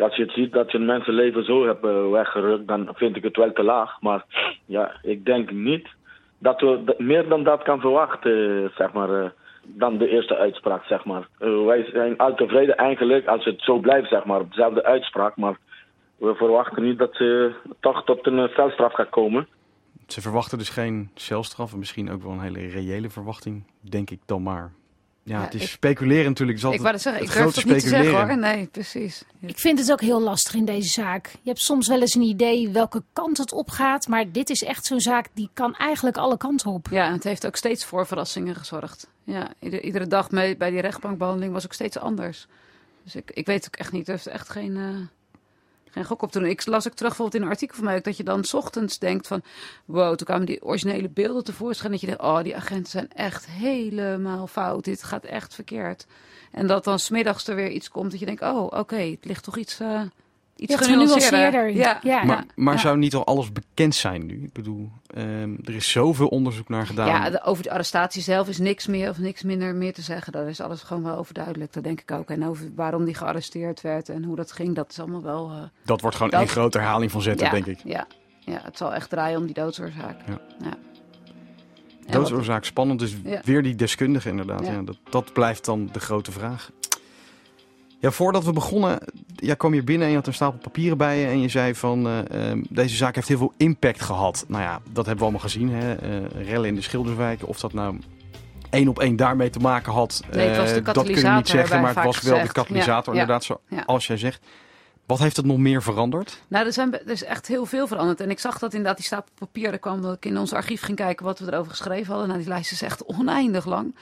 Als 0.00 0.16
je 0.16 0.22
het 0.22 0.32
ziet 0.32 0.52
dat 0.52 0.72
je 0.72 0.78
mensenleven 0.78 1.44
zo 1.44 1.66
hebt 1.66 1.84
eh, 1.84 2.10
weggerukt, 2.10 2.68
dan 2.68 2.88
vind 2.94 3.16
ik 3.16 3.22
het 3.22 3.36
wel 3.36 3.52
te 3.52 3.62
laag. 3.62 4.00
Maar 4.00 4.24
ja, 4.66 4.92
ik 5.02 5.24
denk 5.24 5.50
niet 5.50 5.88
dat 6.38 6.60
we 6.60 6.94
meer 6.98 7.28
dan 7.28 7.44
dat 7.44 7.62
kan 7.62 7.80
verwachten, 7.80 8.70
zeg 8.76 8.92
maar, 8.92 9.32
dan 9.62 9.98
de 9.98 10.08
eerste 10.08 10.36
uitspraak, 10.36 10.84
zeg 10.84 11.04
maar. 11.04 11.28
Wij 11.38 11.88
zijn 11.92 12.16
al 12.18 12.34
tevreden 12.34 12.76
eigenlijk 12.76 13.26
als 13.26 13.44
het 13.44 13.60
zo 13.62 13.78
blijft, 13.78 14.08
zeg 14.08 14.24
maar, 14.24 14.48
dezelfde 14.48 14.84
uitspraak. 14.84 15.36
Maar 15.36 15.56
we 16.18 16.34
verwachten 16.34 16.82
niet 16.82 16.98
dat 16.98 17.14
ze 17.14 17.52
toch 17.80 18.04
tot 18.04 18.26
een 18.26 18.48
celstraf 18.48 18.92
gaat 18.92 19.10
komen. 19.10 19.48
Ze 20.06 20.20
verwachten 20.20 20.58
dus 20.58 20.68
geen 20.68 21.10
celstraf. 21.14 21.72
En 21.72 21.78
misschien 21.78 22.10
ook 22.10 22.22
wel 22.22 22.32
een 22.32 22.40
hele 22.40 22.66
reële 22.66 23.10
verwachting, 23.10 23.62
denk 23.80 24.10
ik 24.10 24.20
dan 24.26 24.42
maar. 24.42 24.72
Ja, 25.22 25.38
Ja, 25.38 25.44
het 25.44 25.54
is 25.54 25.62
ik- 25.62 25.68
speculeren 25.68 26.24
natuurlijk. 26.24 26.58
Het 26.60 26.68
is 26.70 26.74
ik 26.74 26.80
wou 26.80 26.92
dat 26.92 27.02
zeggen, 27.02 27.22
ik 27.22 27.28
het 27.28 27.36
durf 27.38 27.50
grote 27.52 27.66
dat 27.66 27.74
niet 27.74 27.82
te 27.82 27.88
zeggen 27.88 28.08
speculeren. 28.08 28.42
hoor. 28.44 28.54
Nee, 28.56 28.66
precies. 28.66 29.24
Ik 29.40 29.58
vind 29.58 29.78
het 29.78 29.92
ook 29.92 30.00
heel 30.00 30.20
lastig 30.20 30.54
in 30.54 30.64
deze 30.64 30.88
zaak. 30.88 31.26
Je 31.26 31.48
hebt 31.48 31.60
soms 31.60 31.88
wel 31.88 32.00
eens 32.00 32.14
een 32.14 32.22
idee 32.22 32.68
welke 32.68 33.02
kant 33.12 33.36
het 33.38 33.52
op 33.52 33.70
gaat. 33.70 34.08
Maar 34.08 34.32
dit 34.32 34.50
is 34.50 34.62
echt 34.62 34.86
zo'n 34.86 35.00
zaak 35.00 35.28
die 35.34 35.48
kan 35.52 35.74
eigenlijk 35.74 36.16
alle 36.16 36.36
kanten 36.36 36.70
op. 36.70 36.86
Ja, 36.90 37.12
het 37.12 37.24
heeft 37.24 37.46
ook 37.46 37.56
steeds 37.56 37.84
voor 37.84 38.06
verrassingen 38.06 38.54
gezorgd. 38.54 39.08
Ja, 39.24 39.50
ieder- 39.60 39.82
iedere 39.82 40.06
dag 40.06 40.30
mee, 40.30 40.56
bij 40.56 40.70
die 40.70 40.80
rechtbankbehandeling 40.80 41.52
was 41.52 41.64
ook 41.64 41.72
steeds 41.72 41.98
anders. 41.98 42.46
Dus 43.04 43.14
ik, 43.14 43.30
ik 43.30 43.46
weet 43.46 43.66
ook 43.66 43.76
echt 43.76 43.92
niet, 43.92 44.06
er 44.08 44.12
heeft 44.14 44.26
echt 44.26 44.48
geen, 44.48 44.76
eh, 44.76 44.84
geen 45.96 46.04
gok 46.04 46.22
op 46.22 46.32
te 46.32 46.38
doen. 46.38 46.48
Ik 46.48 46.66
las 46.66 46.86
ook 46.86 46.94
terug 46.94 47.16
bijvoorbeeld 47.16 47.34
in 47.34 47.42
een 47.42 47.54
artikel 47.54 47.76
van 47.76 47.84
mij 47.84 47.96
ook 47.96 48.04
dat 48.04 48.16
je 48.16 48.24
dan 48.24 48.44
's 48.44 48.54
ochtends 48.54 48.98
denkt 48.98 49.26
van... 49.26 49.42
Wow, 49.84 50.16
toen 50.16 50.26
kwamen 50.26 50.46
die 50.46 50.64
originele 50.64 51.08
beelden 51.08 51.44
tevoorschijn. 51.44 51.90
Dat 51.90 52.00
je 52.00 52.06
denkt, 52.06 52.22
oh, 52.22 52.42
die 52.42 52.56
agenten 52.56 52.90
zijn 52.90 53.12
echt 53.12 53.46
helemaal 53.46 54.46
fout. 54.46 54.84
Dit 54.84 55.02
gaat 55.02 55.24
echt 55.24 55.54
verkeerd. 55.54 56.06
En 56.50 56.66
dat 56.66 56.84
dan 56.84 56.98
smiddags 56.98 57.46
er 57.46 57.54
weer 57.54 57.70
iets 57.70 57.88
komt 57.88 58.10
dat 58.10 58.20
je 58.20 58.26
denkt, 58.26 58.42
oh, 58.42 58.62
oké, 58.62 58.96
het 58.96 59.24
ligt 59.24 59.44
toch 59.44 59.56
iets, 59.56 59.80
eh 59.80 60.00
iets 60.56 60.72
Ja, 60.72 60.78
genuanceerder. 60.78 61.70
Ja, 61.70 61.98
Ja. 62.02 62.24
Maar, 62.24 62.44
maar 62.54 62.74
ja. 62.74 62.80
zou 62.80 62.98
niet 62.98 63.14
al 63.14 63.24
alles 63.26 63.52
bekend 63.52 63.94
zijn 63.94 64.26
nu? 64.26 64.42
Ik 64.42 64.52
bedoel, 64.52 64.90
ehm, 65.06 65.54
er 65.64 65.74
is 65.74 65.90
zoveel 65.90 66.26
onderzoek 66.28 66.68
naar 66.68 66.86
gedaan. 66.86 67.06
Ja, 67.06 67.30
de- 67.30 67.42
over 67.42 67.62
de 67.62 67.70
arrestatie 67.70 68.22
zelf 68.22 68.48
is 68.48 68.58
niks 68.58 68.86
meer 68.86 69.10
of 69.10 69.18
niks 69.18 69.42
minder 69.42 69.74
meer 69.74 69.92
te 69.94 70.02
zeggen. 70.02 70.32
Daar 70.32 70.48
is 70.48 70.60
alles 70.60 70.82
gewoon 70.82 71.02
wel 71.02 71.16
overduidelijk. 71.16 71.72
Dat 71.72 71.84
denk 71.84 72.00
ik 72.00 72.10
ook. 72.10 72.30
En 72.30 72.46
over 72.46 72.70
waarom 72.74 73.04
die 73.04 73.14
gearresteerd 73.14 73.80
werd 73.80 74.08
en 74.08 74.24
hoe 74.24 74.36
dat 74.36 74.52
ging, 74.52 74.74
dat 74.74 74.90
is 74.90 74.98
allemaal 75.00 75.22
wel. 75.22 75.50
eh, 75.50 75.62
dat 75.84 76.00
wordt 76.00 76.16
gewoon 76.16 76.30
dat- 76.32 76.40
één 76.40 76.48
grote 76.48 76.78
herhaling 76.78 77.10
van 77.10 77.22
zetten, 77.22 77.46
ja, 77.46 77.52
denk 77.52 77.66
ik. 77.66 77.78
Ja, 77.84 78.06
ja, 78.40 78.60
het 78.62 78.76
zal 78.76 78.94
echt 78.94 79.10
draaien 79.10 79.38
om 79.38 79.44
die 79.46 79.54
doodsoorzaak. 79.54 80.16
Ja. 80.28 80.74
Doodsoorzaak 82.10 82.64
spannend, 82.64 82.98
dus 82.98 83.16
Ja. 83.24 83.40
weer 83.44 83.62
die 83.62 83.74
deskundige 83.74 84.28
inderdaad. 84.28 84.66
Ja. 84.66 84.72
Ja. 84.72 84.82
dat, 84.82 84.96
dat 85.10 85.32
blijft 85.32 85.64
dan 85.64 85.88
de 85.92 86.00
grote 86.00 86.32
vraag. 86.32 86.70
Ja, 87.98 88.10
voordat 88.10 88.44
we 88.44 88.52
begonnen 88.52 88.98
jij 89.36 89.56
kwam 89.56 89.72
hier 89.72 89.84
binnen 89.84 90.04
en 90.04 90.10
je 90.10 90.18
had 90.18 90.26
een 90.26 90.34
stapel 90.34 90.58
papieren 90.58 90.98
bij 90.98 91.18
je 91.18 91.26
en 91.26 91.40
je 91.40 91.48
zei 91.48 91.74
van 91.74 92.06
eh, 92.06 92.50
ehm, 92.50 92.62
deze 92.68 92.96
zaak 92.96 93.14
heeft 93.14 93.28
heel 93.28 93.38
veel 93.38 93.52
impact 93.56 94.02
gehad. 94.02 94.44
Nou 94.48 94.62
ja, 94.62 94.80
dat 94.92 95.06
hebben 95.06 95.16
we 95.16 95.22
allemaal 95.22 95.40
gezien. 95.40 95.70
Hè? 95.70 95.94
Eh, 95.94 96.46
rellen 96.46 96.68
in 96.68 96.74
de 96.74 96.80
Schilderswijk, 96.80 97.48
of 97.48 97.60
dat 97.60 97.72
nou 97.72 97.98
één 98.70 98.88
op 98.88 98.98
één 98.98 99.16
daarmee 99.16 99.50
te 99.50 99.58
maken 99.58 99.92
had, 99.92 100.22
Nee, 100.30 100.48
het 100.48 100.56
was 100.56 100.72
de 100.72 100.78
eh, 100.78 100.84
dat 100.84 101.04
kun 101.04 101.14
je 101.14 101.28
niet 101.28 101.48
zeggen, 101.48 101.80
maar 101.80 101.94
het 101.94 102.04
was 102.04 102.20
wel 102.20 102.40
de 102.40 102.52
katalysator 102.52 103.14
Ja, 103.14 103.20
inderdaad, 103.20 103.44
zo, 103.44 103.60
ja. 103.68 103.82
als 103.86 104.06
jij 104.06 104.16
zegt. 104.16 104.44
Wat 105.06 105.18
heeft 105.18 105.36
het 105.36 105.46
nog 105.46 105.58
meer 105.58 105.82
veranderd? 105.82 106.42
Nou, 106.48 106.66
er, 106.66 106.72
zijn, 106.72 106.92
er 106.92 107.10
is 107.10 107.24
echt 107.24 107.46
heel 107.46 107.66
veel 107.66 107.86
veranderd. 107.86 108.20
En 108.20 108.30
ik 108.30 108.38
zag 108.38 108.58
dat 108.58 108.72
inderdaad 108.72 108.96
die 108.96 109.06
stapel 109.06 109.32
papier 109.38 109.72
er 109.72 109.78
kwam. 109.78 110.02
Dat 110.02 110.16
ik 110.16 110.24
in 110.24 110.38
ons 110.38 110.52
archief 110.52 110.82
ging 110.82 110.96
kijken 110.96 111.24
wat 111.24 111.38
we 111.38 111.52
erover 111.52 111.70
geschreven 111.70 112.06
hadden. 112.06 112.28
Nou, 112.28 112.40
die 112.40 112.48
lijst 112.48 112.72
is 112.72 112.82
echt 112.82 113.04
oneindig 113.04 113.66
lang. 113.66 113.94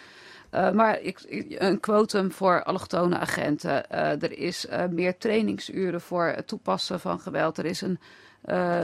Eh, 0.54 0.70
maar 0.70 1.00
ik, 1.00 1.46
een 1.58 1.80
quotum 1.80 2.32
voor 2.32 2.62
allochtone 2.62 3.18
agenten. 3.18 3.90
Eh, 3.90 4.22
er 4.22 4.38
is 4.38 4.66
eh, 4.66 4.86
meer 4.86 5.18
trainingsuren 5.18 6.00
voor 6.00 6.26
het 6.26 6.46
toepassen 6.46 7.00
van 7.00 7.20
geweld. 7.20 7.58
Er 7.58 7.64
is 7.64 7.80
een, 7.80 7.98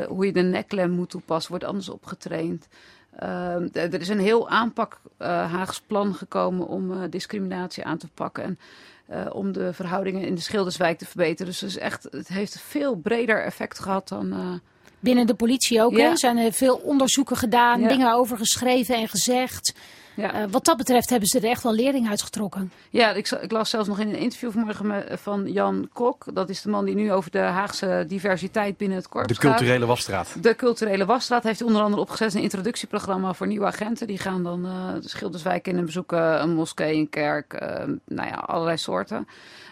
hoe 0.09 0.27
je 0.27 0.33
de 0.33 0.43
neklem 0.43 0.91
moet 0.91 1.11
toepassen, 1.11 1.50
wordt 1.50 1.67
anders 1.67 1.89
opgetraind. 1.89 2.69
Ehm, 3.17 3.69
er 3.73 4.00
is 4.00 4.09
een 4.09 4.21
heel 4.21 4.49
aanpak 4.49 5.00
Haags 5.19 5.81
plan 5.81 6.15
gekomen 6.15 6.67
om 6.67 7.11
discriminatie 7.11 7.85
aan 7.85 7.99
te 7.99 8.09
pakken. 8.15 8.59
En 9.07 9.33
om 9.33 9.53
de 9.53 9.73
verhoudingen 9.73 10.23
in 10.23 10.35
de 10.35 10.41
Schilderswijk 10.41 10.99
te 10.99 11.07
verbeteren. 11.07 11.47
Dus 11.47 11.61
het, 11.61 11.71
is 11.71 11.79
echt, 11.79 12.03
het 12.11 12.29
heeft 12.29 12.55
een 12.55 12.61
veel 12.61 12.97
breder 12.97 13.45
effect 13.45 13.79
gehad 13.79 14.09
dan. 14.09 14.61
Binnen 15.00 15.27
de 15.27 15.35
politie 15.35 15.83
ook. 15.83 15.93
Ja. 15.93 16.05
hè? 16.05 16.11
Er 16.11 16.19
zijn 16.19 16.37
er 16.37 16.53
veel 16.53 16.77
onderzoeken 16.77 17.37
gedaan, 17.37 17.81
Ja. 17.81 17.89
dingen 17.89 18.12
over 18.12 18.37
geschreven 18.37 18.95
en 18.95 19.09
gezegd. 19.09 19.75
Ja. 20.14 20.33
Eh, 20.33 20.45
wat 20.50 20.64
dat 20.64 20.76
betreft 20.76 21.11
hebben 21.11 21.29
ze 21.29 21.38
er 21.38 21.45
echt 21.49 21.62
wel 21.62 21.73
lering 21.75 22.09
uitgetrokken. 22.09 22.73
Ja, 22.90 23.11
ik, 23.12 23.31
ik 23.31 23.50
las 23.52 23.71
zelfs 23.71 23.88
nog 23.88 23.99
in 23.99 24.09
een 24.09 24.17
interview 24.19 24.50
vanmorgen 24.52 24.87
me- 24.87 25.19
van 25.21 25.52
Jan 25.52 25.88
Kok. 25.93 26.25
Dat 26.35 26.49
is 26.49 26.62
de 26.62 26.69
man 26.71 26.85
die 26.85 26.95
nu 26.95 27.12
over 27.12 27.31
de 27.31 27.38
Haagse 27.38 28.05
diversiteit 28.09 28.76
binnen 28.76 28.97
het 28.99 29.09
korps 29.09 29.29
De 29.29 29.35
gaat. 29.35 29.43
culturele 29.57 29.87
wasstraat. 29.87 30.43
De 30.43 30.55
culturele 30.57 31.05
wasstraat 31.05 31.43
heeft 31.43 31.62
onder 31.62 31.83
andere 31.83 32.02
opgezet 32.02 32.35
een 32.35 32.43
introductieprogramma 32.43 33.33
voor 33.33 33.47
nieuwe 33.47 33.67
agenten. 33.67 34.07
Die 34.07 34.19
gaan 34.19 34.43
dan 34.43 34.67
eh, 34.67 34.93
de 35.00 35.09
Schilderswijk 35.09 35.69
in 35.69 35.76
en 35.76 35.85
bezoeken, 35.85 36.43
een 36.43 36.55
moskee, 36.55 36.97
een 36.97 37.09
kerk, 37.09 37.52
eh, 37.52 37.85
nou 38.05 38.29
ja, 38.29 38.35
allerlei 38.35 38.76
soorten. 38.76 39.26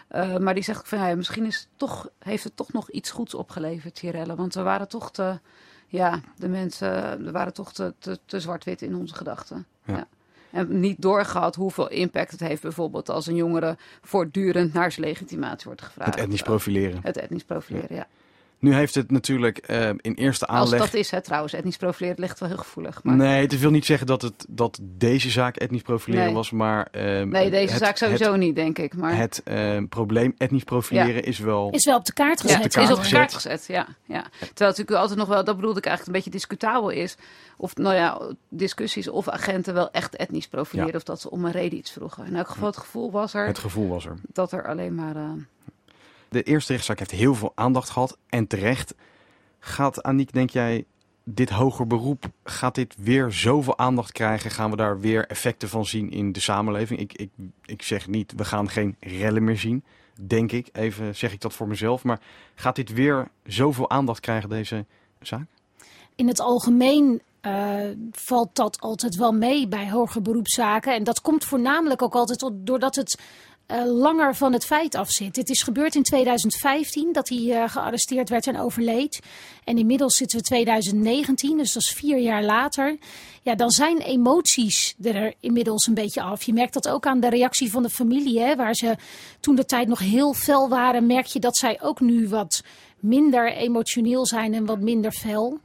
Eh, 0.07 0.37
maar 0.37 0.53
die 0.53 0.63
zegt 0.63 0.79
ook 0.79 0.85
van 0.85 0.99
ja, 1.07 1.15
misschien 1.15 1.45
is 1.45 1.55
het 1.57 1.67
toch, 1.75 2.09
heeft 2.19 2.43
het 2.43 2.55
toch 2.55 2.73
nog 2.73 2.89
iets 2.89 3.11
goeds 3.11 3.33
opgeleverd, 3.33 3.95
Tirelle. 3.95 4.35
Want 4.35 4.53
we 4.53 4.61
waren 4.61 4.87
toch 4.87 5.11
te, 5.11 5.39
ja, 5.87 6.19
de 6.37 6.47
mensen 6.47 7.23
we 7.23 7.31
waren 7.31 7.53
toch 7.53 7.73
te, 7.73 7.93
te, 7.99 8.19
te 8.25 8.39
zwart-wit 8.39 8.81
in 8.81 8.95
onze 8.95 9.15
gedachten. 9.15 9.65
Ja. 9.85 9.93
Ja. 9.95 10.07
En 10.51 10.79
niet 10.79 11.01
doorgehad 11.01 11.55
hoeveel 11.55 11.89
impact 11.89 12.31
het 12.31 12.39
heeft 12.39 12.61
bijvoorbeeld 12.61 13.09
als 13.09 13.27
een 13.27 13.35
jongere 13.35 13.77
voortdurend 14.01 14.73
naar 14.73 14.91
zijn 14.91 15.05
legitimatie 15.05 15.65
wordt 15.65 15.81
gevraagd. 15.81 16.15
Het 16.15 16.23
etnisch 16.23 16.41
profileren. 16.41 16.99
Het 17.03 17.17
etnisch 17.17 17.43
profileren, 17.43 17.95
ja. 17.95 18.07
Nu 18.59 18.73
heeft 18.73 18.95
het 18.95 19.11
natuurlijk 19.11 19.57
eh, 19.57 19.89
in 19.97 20.13
eerste 20.13 20.45
Als 20.47 20.59
aanleg... 20.71 20.79
dat 20.79 20.93
is, 20.93 21.11
hè, 21.11 21.21
trouwens, 21.21 21.53
etnisch 21.53 21.77
profileren 21.77 22.19
ligt 22.19 22.39
wel 22.39 22.49
heel 22.49 22.57
gevoelig. 22.57 23.03
Maar... 23.03 23.15
Nee, 23.15 23.41
het 23.41 23.59
wil 23.59 23.71
niet 23.71 23.85
zeggen 23.85 24.07
dat, 24.07 24.21
het, 24.21 24.45
dat 24.49 24.79
deze 24.81 25.29
zaak 25.29 25.55
etnisch 25.55 25.81
profileren 25.81 26.25
Nee. 26.25 26.33
was, 26.33 26.51
maar... 26.51 26.87
ehm, 26.91 27.29
Nee, 27.29 27.49
deze 27.49 27.73
het- 27.73 27.83
zaak 27.83 27.97
sowieso 27.97 28.31
Het, 28.31 28.39
niet, 28.39 28.55
denk 28.55 28.77
ik. 28.77 28.95
Maar 28.95 29.17
het 29.17 29.41
ehm, 29.45 29.85
probleem 29.87 30.33
etnisch 30.37 30.63
profileren 30.63 31.23
is 31.23 31.39
wel... 31.39 31.69
Is 31.69 31.85
wel 31.85 31.97
op 31.97 32.05
de 32.05 32.13
kaart 32.13 32.41
ja, 32.41 32.55
gezet. 32.55 32.73
kaart 32.73 32.89
is 32.89 32.95
op 32.97 33.03
de 33.03 33.09
kaart 33.09 33.33
gezet. 33.33 33.65
Ja, 33.67 33.87
ja. 34.05 34.21
Terwijl 34.21 34.47
het 34.47 34.59
natuurlijk 34.59 34.91
altijd 34.97 35.19
nog 35.19 35.27
wel, 35.27 35.43
dat 35.43 35.55
bedoelde 35.55 35.79
ik 35.79 35.85
eigenlijk 35.85 36.17
een 36.17 36.23
beetje 36.23 36.37
discutabel 36.39 36.89
is. 36.89 37.17
Of, 37.57 37.75
nou 37.75 37.95
ja, 37.95 38.21
discussies 38.49 39.07
of 39.07 39.27
agenten 39.29 39.73
wel 39.73 39.91
echt 39.91 40.15
etnisch 40.15 40.47
profileren. 40.47 40.91
Ja. 40.91 40.97
Of 40.97 41.03
dat 41.03 41.21
ze 41.21 41.29
om 41.31 41.45
een 41.45 41.51
reden 41.51 41.77
iets 41.79 41.91
vroegen. 41.91 42.25
In 42.25 42.35
elk 42.35 42.47
geval, 42.47 42.67
het 42.67 42.77
gevoel 42.77 43.11
was 43.11 43.33
er 43.33 43.45
Het 43.47 43.59
gevoel 43.59 43.87
was 43.87 44.05
er. 44.05 44.15
dat 44.33 44.51
er 44.51 44.67
alleen 44.67 44.95
maar. 44.95 45.15
De 46.29 46.43
eerste 46.43 46.71
rechtszaak 46.71 46.99
heeft 46.99 47.11
heel 47.11 47.35
veel 47.35 47.51
aandacht 47.55 47.89
gehad 47.89 48.17
en 48.29 48.47
terecht. 48.47 48.95
Gaat 49.59 50.03
Aniek, 50.03 50.33
denk 50.33 50.49
jij, 50.49 50.85
dit 51.23 51.49
hoger 51.49 51.87
beroep, 51.87 52.25
gaat 52.43 52.75
dit 52.75 52.95
weer 52.99 53.31
zoveel 53.31 53.77
aandacht 53.77 54.11
krijgen? 54.11 54.51
Gaan 54.51 54.69
we 54.69 54.75
daar 54.75 54.99
weer 54.99 55.27
effecten 55.27 55.69
van 55.69 55.85
zien 55.85 56.11
in 56.11 56.31
de 56.31 56.39
samenleving? 56.39 56.99
Ik, 56.99 57.13
ik, 57.13 57.29
ik 57.65 57.81
zeg 57.81 58.07
niet, 58.07 58.33
we 58.35 58.45
gaan 58.45 58.69
geen 58.69 58.95
rellen 58.99 59.43
meer 59.43 59.57
zien, 59.57 59.83
denk 60.21 60.51
ik. 60.51 60.69
Even 60.71 61.15
zeg 61.15 61.33
ik 61.33 61.41
dat 61.41 61.53
voor 61.53 61.67
mezelf. 61.67 62.03
Maar 62.03 62.19
gaat 62.55 62.75
dit 62.75 62.93
weer 62.93 63.27
zoveel 63.43 63.89
aandacht 63.89 64.19
krijgen, 64.19 64.49
deze 64.49 64.85
zaak? 65.21 65.47
In 66.15 66.27
het 66.27 66.39
algemeen 66.39 67.21
eh, 67.41 67.79
valt 68.11 68.55
dat 68.55 68.79
altijd 68.79 69.15
wel 69.15 69.31
mee 69.31 69.67
bij 69.67 69.89
hoger 69.89 70.21
beroepszaken. 70.21 70.93
En 70.93 71.03
dat 71.03 71.21
komt 71.21 71.45
voornamelijk 71.45 72.01
ook 72.01 72.15
altijd 72.15 72.51
doordat 72.53 72.95
het 72.95 73.19
eh, 73.69 73.85
langer 73.85 74.35
van 74.35 74.53
het 74.53 74.65
feit 74.65 74.95
af 74.95 75.11
zit. 75.11 75.35
Het 75.35 75.49
is 75.49 75.61
gebeurd 75.61 75.95
in 75.95 76.03
2015 76.03 77.13
dat 77.13 77.29
hij 77.29 77.51
eh, 77.51 77.69
gearresteerd 77.69 78.29
werd 78.29 78.47
en 78.47 78.59
overleed. 78.59 79.19
En 79.63 79.77
inmiddels 79.77 80.15
zitten 80.15 80.37
we 80.37 80.43
2019, 80.43 81.57
dus 81.57 81.73
dat 81.73 81.83
is 81.83 81.91
vier 81.91 82.17
jaar 82.17 82.43
later. 82.43 82.97
Ja, 83.41 83.55
dan 83.55 83.69
zijn 83.69 83.97
emoties 83.97 84.95
er 85.01 85.33
inmiddels 85.39 85.87
een 85.87 85.93
beetje 85.93 86.21
af. 86.21 86.43
Je 86.43 86.53
merkt 86.53 86.73
dat 86.73 86.89
ook 86.89 87.05
aan 87.05 87.19
de 87.19 87.29
reactie 87.29 87.71
van 87.71 87.83
de 87.83 87.89
familie. 87.89 88.39
Hè, 88.39 88.55
waar 88.55 88.75
ze 88.75 88.95
toen 89.39 89.55
de 89.55 89.65
tijd 89.65 89.87
nog 89.87 89.99
heel 89.99 90.33
fel 90.33 90.69
waren, 90.69 91.07
merk 91.07 91.25
je 91.25 91.39
dat 91.39 91.57
zij 91.57 91.81
ook 91.81 91.99
nu 91.99 92.27
wat 92.27 92.63
minder 92.99 93.53
emotioneel 93.53 94.25
zijn 94.25 94.53
en 94.53 94.65
wat 94.65 94.79
minder 94.79 95.11
fel. 95.11 95.59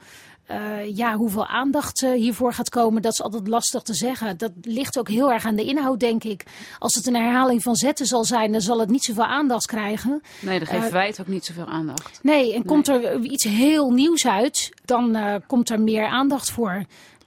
Eh, 0.46 0.96
ja, 0.96 1.16
hoeveel 1.16 1.46
aandacht 1.46 2.02
eh, 2.02 2.12
hiervoor 2.12 2.52
gaat 2.52 2.68
komen, 2.68 3.02
dat 3.02 3.12
is 3.12 3.22
altijd 3.22 3.48
lastig 3.48 3.82
te 3.82 3.94
zeggen. 3.94 4.36
Dat 4.38 4.50
ligt 4.62 4.98
ook 4.98 5.08
heel 5.08 5.32
erg 5.32 5.44
aan 5.46 5.54
de 5.56 5.64
inhoud, 5.64 6.00
denk 6.00 6.24
ik. 6.24 6.44
Als 6.78 6.94
het 6.94 7.06
een 7.06 7.14
herhaling 7.14 7.62
van 7.62 7.74
zetten 7.76 8.06
zal 8.06 8.24
zijn, 8.24 8.52
dan 8.52 8.60
zal 8.60 8.80
het 8.80 8.88
niet 8.90 9.04
zoveel 9.04 9.24
aandacht 9.24 9.66
krijgen. 9.66 10.22
nee, 10.40 10.58
daar 10.58 10.68
geven 10.68 10.86
Eh, 10.86 10.92
wij 10.92 11.06
het 11.06 11.20
ook 11.20 11.26
niet 11.26 11.44
zoveel 11.44 11.66
aandacht. 11.66 12.18
Nee, 12.22 12.54
en 12.54 12.64
komt 12.64 12.88
er 12.88 13.20
iets 13.20 13.44
heel 13.44 13.90
nieuws 13.90 14.26
uit, 14.26 14.70
dan 14.84 15.14
eh, 15.16 15.34
komt 15.46 15.70
er 15.70 15.80
meer 15.80 16.06
aandacht 16.06 16.50
voor. 16.50 16.84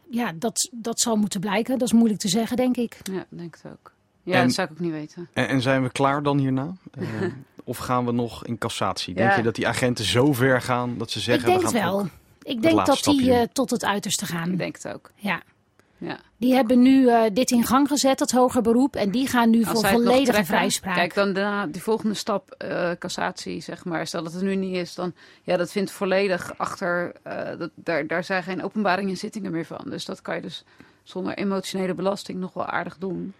Ja, 0.09 0.31
dat, 0.35 0.69
dat 0.71 0.99
zal 0.99 1.15
moeten 1.15 1.39
blijken. 1.39 1.77
Dat 1.77 1.87
is 1.87 1.93
moeilijk 1.93 2.19
te 2.19 2.27
zeggen, 2.29 2.57
denk 2.57 2.77
ik. 2.77 2.97
Ja, 3.11 3.25
denk 3.29 3.57
het 3.61 3.71
ook. 3.71 3.91
Ja, 4.23 4.33
En- 4.39 4.45
dat 4.45 4.53
zou 4.53 4.67
ik 4.67 4.73
ook 4.73 4.79
niet 4.79 4.91
weten. 4.91 5.29
En, 5.33 5.47
en 5.47 5.61
zijn 5.61 5.83
we 5.83 5.89
klaar 5.91 6.23
dan 6.23 6.37
hierna? 6.37 6.73
Eh, 6.91 7.05
of 7.63 7.77
gaan 7.77 8.05
we 8.05 8.11
nog 8.11 8.45
in 8.45 8.57
cassatie? 8.57 9.13
Denk 9.13 9.29
Ja. 9.31 9.37
je 9.37 9.43
dat 9.43 9.55
die 9.55 9.67
agenten 9.67 10.05
zo 10.05 10.33
ver 10.33 10.61
gaan 10.61 10.97
dat 10.97 11.11
ze 11.11 11.19
zeggen... 11.19 11.43
ik 11.43 11.49
denk 11.59 11.71
we 11.71 11.77
het 11.77 11.85
wel. 11.85 11.99
ook- 11.99 12.07
Ik 12.47 12.61
denk 12.61 12.75
dat 12.75 12.85
die 12.85 12.95
stapje 12.95 13.33
eh, 13.33 13.47
tot 13.53 13.69
het 13.69 13.85
uiterste 13.85 14.25
gaan. 14.25 14.51
Ik 14.51 14.57
denk 14.57 14.75
het 14.75 14.93
ook. 14.93 15.11
Ja. 15.15 15.41
Ja. 15.97 16.19
Die 16.37 16.53
hebben 16.53 16.81
nu 16.81 17.09
eh, 17.09 17.23
dit 17.33 17.51
in 17.51 17.63
gang 17.63 17.87
gezet, 17.87 18.17
dat 18.17 18.31
hoger 18.31 18.61
beroep. 18.61 18.95
En 18.95 19.11
die 19.11 19.27
gaan 19.27 19.49
nu 19.49 19.65
Als 19.65 19.79
voor 19.79 19.89
volledige 19.89 20.23
trekken, 20.23 20.45
vrijspraak. 20.45 20.95
Kijk, 20.95 21.13
dan 21.13 21.33
daarna 21.33 21.65
die 21.65 21.83
volgende 21.83 22.15
stap, 22.15 22.51
eh, 22.51 22.91
cassatie, 22.99 23.61
zeg 23.61 23.85
maar. 23.85 24.07
Stel 24.07 24.23
dat 24.23 24.33
het 24.33 24.41
nu 24.41 24.55
niet 24.55 24.75
is, 24.75 24.95
dan... 24.95 25.13
Ja, 25.43 25.57
dat 25.57 25.71
vindt 25.71 25.91
volledig 25.91 26.57
achter... 26.57 27.11
eh, 27.23 27.57
dat, 27.57 27.69
daar, 27.75 28.07
daar 28.07 28.23
zijn 28.23 28.43
geen 28.43 28.63
openbaringen 28.63 29.11
en 29.11 29.17
zittingen 29.17 29.51
meer 29.51 29.65
van. 29.65 29.81
Dus 29.89 30.05
dat 30.05 30.21
kan 30.21 30.35
je 30.35 30.41
dus 30.41 30.63
zonder 31.03 31.33
emotionele 31.33 31.93
belasting 31.93 32.39
nog 32.39 32.53
wel 32.53 32.65
aardig 32.65 32.97
doen. 32.97 33.33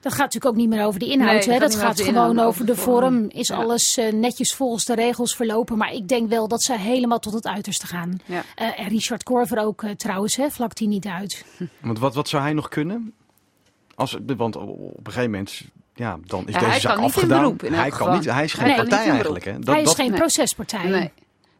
Dat 0.00 0.12
gaat 0.12 0.22
natuurlijk 0.22 0.52
ook 0.54 0.60
niet 0.60 0.68
meer 0.68 0.84
over 0.84 1.00
de 1.00 1.06
inhoud. 1.06 1.46
Nee, 1.46 1.54
hè? 1.54 1.60
dat 1.60 1.72
Dat 1.72 1.80
gaat 1.80 2.00
gewoon 2.00 2.30
inhoud, 2.30 2.46
over 2.48 2.66
de 2.66 2.76
vorm. 2.76 3.26
Is 3.28 3.48
Ja. 3.48 3.56
alles 3.56 3.96
eh, 3.96 4.12
netjes 4.12 4.54
volgens 4.54 4.84
de 4.84 4.94
regels 4.94 5.36
verlopen. 5.36 5.76
Maar 5.76 5.92
ik 5.92 6.08
denk 6.08 6.28
wel 6.28 6.48
dat 6.48 6.62
ze 6.62 6.78
helemaal 6.78 7.18
tot 7.18 7.32
het 7.32 7.46
uiterste 7.46 7.86
gaan. 7.86 8.18
Ja. 8.24 8.42
Eh, 8.54 8.80
en 8.80 8.88
Richard 8.88 9.22
Korver 9.22 9.58
ook 9.58 9.82
eh, 9.82 9.90
trouwens, 9.90 10.36
hè? 10.36 10.50
vlakt 10.50 10.78
hij 10.78 10.88
niet 10.88 11.06
uit. 11.06 11.44
Want 11.80 11.98
wat, 11.98 12.14
wat 12.14 12.28
zou 12.28 12.42
hij 12.42 12.52
nog 12.52 12.68
kunnen? 12.68 13.12
Als, 13.94 14.16
want 14.36 14.56
op 14.56 14.78
een 15.06 15.12
gegeven 15.12 15.30
moment, 15.30 15.62
ja, 15.94 16.18
dan 16.24 16.46
is 16.46 16.54
Ja, 16.54 16.60
deze 16.60 16.80
zaak 16.80 16.94
kan 16.94 17.04
niet 17.04 17.10
in 17.14 17.16
afgedaan. 17.16 17.40
beroep, 17.42 17.62
in 17.62 17.72
elk 17.74 17.80
hij, 17.80 17.90
kan 17.90 18.12
niet, 18.14 18.24
hij 18.24 18.44
is 18.44 18.52
geen 18.52 18.74
partij 18.76 19.08
eigenlijk. 19.10 19.44
Hè? 19.44 19.52
Dat, 19.58 19.66
hij 19.66 19.80
is 19.80 19.84
dat, 19.86 19.94
geen 19.96 20.10
nee. 20.10 20.18
procespartij. 20.18 20.82
Nee. 20.88 21.00
wat, 21.00 21.10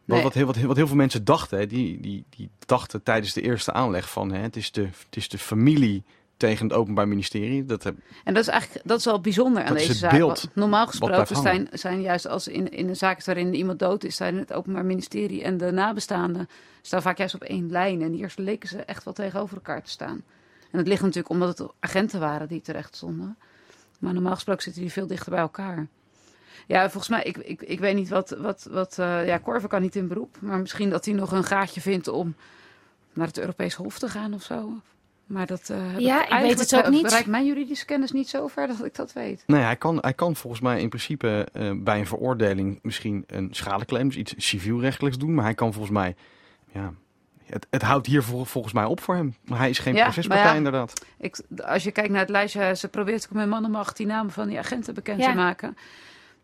Nee. 0.05 0.22
wat, 0.22 0.35
heel, 0.35 0.46
wat, 0.46 0.57
wat 0.57 0.77
heel 0.77 0.87
veel 0.87 0.96
mensen 0.96 1.24
dachten, 1.24 1.59
hè, 1.59 1.66
die, 1.66 2.01
die, 2.01 2.24
die 2.37 2.48
dachten 2.66 3.03
tijdens 3.03 3.33
de 3.33 3.40
eerste 3.40 3.72
aanleg 3.72 4.11
van 4.11 4.33
hè, 4.33 4.40
het, 4.40 4.57
is 4.57 4.70
de, 4.72 4.83
het 4.83 5.16
is 5.16 5.29
de 5.29 5.38
familie 5.38 6.03
tegen 6.38 6.66
het 6.66 6.77
Openbaar 6.77 7.09
Ministerie. 7.09 7.64
Dat 7.64 7.83
heb, 7.83 7.96
En 8.24 8.35
dat 8.35 8.42
is 8.42 8.48
eigenlijk 8.48 8.87
dat 8.87 8.98
is 8.98 9.05
wel 9.05 9.20
bijzonder 9.20 9.62
aan 9.62 9.68
Dat 9.68 9.79
deze 9.79 9.94
zaak. 9.94 10.11
beeld 10.11 10.48
Normaal 10.55 10.87
gesproken 10.87 11.37
zijn, 11.37 11.68
zijn 11.72 12.01
juist 12.01 12.27
als 12.27 12.48
in, 12.48 12.70
in 12.70 12.88
een 12.88 12.96
zaak 12.96 13.24
waarin 13.24 13.55
iemand 13.55 13.79
dood 13.79 14.05
is, 14.05 14.16
zijn 14.16 14.37
het 14.37 14.53
Openbaar 14.53 14.85
Ministerie 14.85 15.42
en 15.42 15.57
de 15.57 15.70
nabestaanden 15.70 16.48
staan 16.83 17.03
vaak 17.03 17.18
juist 17.18 17.35
op 17.35 17.42
één 17.42 17.70
lijn. 17.70 18.03
En 18.03 18.12
hier 18.12 18.33
leken 18.37 18.68
ze 18.68 18.79
echt 18.79 19.05
wel 19.05 19.14
tegenover 19.14 19.57
elkaar 19.57 19.83
te 19.83 19.90
staan. 19.90 20.22
En 20.70 20.79
dat 20.79 20.87
ligt 20.87 21.03
natuurlijk 21.03 21.29
omdat 21.29 21.59
het 21.59 21.68
agenten 21.81 22.20
waren 22.20 22.48
die 22.48 22.61
terecht 22.61 22.96
stonden. 22.96 23.37
Maar 23.98 24.12
normaal 24.12 24.35
gesproken 24.35 24.62
zitten 24.62 24.83
die 24.83 24.92
veel 24.92 25.07
dichter 25.07 25.31
bij 25.31 25.40
elkaar. 25.40 25.87
Ja, 26.66 26.90
volgens 26.90 27.09
mij, 27.09 27.22
ik, 27.22 27.37
ik, 27.37 27.62
ik 27.62 27.81
weet 27.81 27.94
niet 27.94 28.09
wat. 28.09 28.31
wat, 28.31 28.66
wat 28.70 28.98
eh, 28.98 29.27
ja, 29.27 29.38
Korver 29.38 29.68
kan 29.68 29.83
niet 29.83 29.96
in 29.96 30.09
beroep. 30.09 30.37
Maar 30.40 30.59
misschien 30.59 30.90
dat 30.90 31.05
hij 31.05 31.14
nog 31.14 31.33
een 31.33 31.44
gaatje 31.44 31.81
vindt 31.81 32.09
om 32.09 32.35
naar 33.12 33.27
het 33.27 33.38
Europees 33.38 33.74
Hof 33.74 33.98
te 33.98 34.09
gaan 34.09 34.35
of 34.35 34.42
zo. 34.42 34.72
Maar 35.29 35.47
dat. 35.47 35.71
eh, 35.71 35.99
Ja, 35.99 36.25
ik 36.29 36.43
weet 36.43 36.59
het 36.59 36.75
ook 36.77 36.83
eh, 36.83 36.91
niet. 36.91 37.03
Bereikt 37.03 37.27
mijn 37.27 37.47
juridische 37.47 37.85
kennis 37.85 38.12
niet 38.12 38.29
zo 38.29 38.47
ver 38.47 38.67
dat 38.67 38.85
ik 38.85 38.95
dat 38.95 39.12
weet. 39.12 39.43
nee, 39.47 39.62
hij 39.62 39.77
kan, 39.77 39.99
hij 40.01 40.12
kan 40.14 40.37
volgens 40.37 40.62
mij 40.62 40.81
in 40.81 40.88
principe 40.88 41.47
eh, 41.53 41.71
bij 41.77 41.99
een 41.99 42.07
veroordeling 42.07 42.79
misschien 42.83 43.25
een 43.27 43.49
schadeclaim, 43.51 44.07
dus 44.09 44.17
iets 44.17 44.35
civielrechtelijks 44.37 45.19
doen. 45.19 45.35
Maar 45.35 45.45
hij 45.45 45.55
kan 45.55 45.73
volgens 45.73 45.93
mij, 45.95 46.17
ja, 46.73 46.93
het, 47.45 47.67
het 47.71 47.83
houdt 47.83 48.07
hier 48.07 48.23
vol- 48.23 48.45
volgens 48.45 48.75
mij 48.75 48.85
op 48.85 49.01
voor 49.01 49.14
hem. 49.14 49.35
Maar 49.45 49.59
hij 49.59 49.71
is 49.71 49.79
geen 49.79 49.95
Ja, 49.95 50.03
procespartij 50.03 50.45
maar 50.45 50.53
ja. 50.53 50.59
inderdaad. 50.59 51.05
Ik, 51.19 51.41
als 51.64 51.83
je 51.83 51.91
kijkt 51.91 52.11
naar 52.11 52.21
het 52.21 52.31
lijstje, 52.31 52.77
ze 52.77 52.88
probeert 52.88 53.25
ook 53.29 53.37
met 53.37 53.49
mannenmacht 53.49 53.97
die 53.97 54.07
namen 54.07 54.33
van 54.33 54.49
die 54.49 54.59
agenten 54.59 54.95
bekend 54.95 55.21
Ja. 55.21 55.31
te 55.31 55.37
maken. 55.37 55.77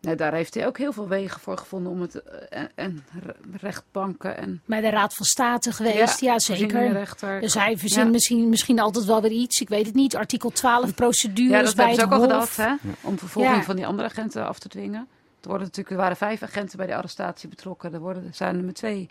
Nee, 0.05 0.15
daar 0.15 0.33
heeft 0.35 0.55
hij 0.55 0.67
ook 0.67 0.79
heel 0.79 0.93
veel 0.93 1.09
wegen 1.09 1.41
voor 1.41 1.59
gevonden 1.59 1.93
om 1.93 2.01
het. 2.01 2.15
eh, 2.23 2.59
En, 2.61 2.71
en 2.75 3.05
re- 3.23 3.35
rechtbanken 3.61 4.37
en. 4.37 4.63
Bij 4.67 4.81
de 4.81 4.89
Raad 4.91 5.15
van 5.15 5.27
State 5.27 5.73
geweest, 5.73 6.21
ja, 6.21 6.39
zeker. 6.39 7.07
Dus 7.41 7.55
hij 7.55 7.79
verzint 7.79 8.05
Ja. 8.07 8.11
misschien, 8.13 8.49
misschien 8.49 8.81
altijd 8.81 9.05
wel 9.05 9.23
weer 9.23 9.31
iets. 9.31 9.61
Ik 9.61 9.69
weet 9.69 9.87
het 9.87 9.95
niet. 9.95 10.17
Artikel 10.17 10.51
12 10.51 10.95
procedures 10.95 11.51
Ja, 11.59 11.63
dat 11.63 11.75
bij 11.77 11.85
hebben 11.87 12.09
het 12.09 12.19
ze 12.19 12.23
ook 12.25 12.31
al 12.31 12.39
Hof. 12.39 12.55
gedaan, 12.55 12.79
hè? 12.83 12.91
Om 13.09 13.19
vervolging 13.19 13.57
Ja. 13.57 13.63
van 13.63 13.77
die 13.77 13.87
andere 13.87 14.09
agenten 14.09 14.47
af 14.47 14.59
te 14.59 14.69
dwingen. 14.69 15.07
Er, 15.41 15.49
worden 15.49 15.67
natuurlijk, 15.67 15.91
er 15.97 16.01
waren 16.03 16.17
vijf 16.17 16.43
agenten 16.43 16.77
bij 16.79 16.87
de 16.87 16.95
arrestatie 16.97 17.49
betrokken. 17.49 17.95
Er 17.95 18.01
worden, 18.01 18.25
er 18.27 18.35
zijn 18.35 18.57
er 18.57 18.65
met 18.65 18.75
twee 18.75 19.07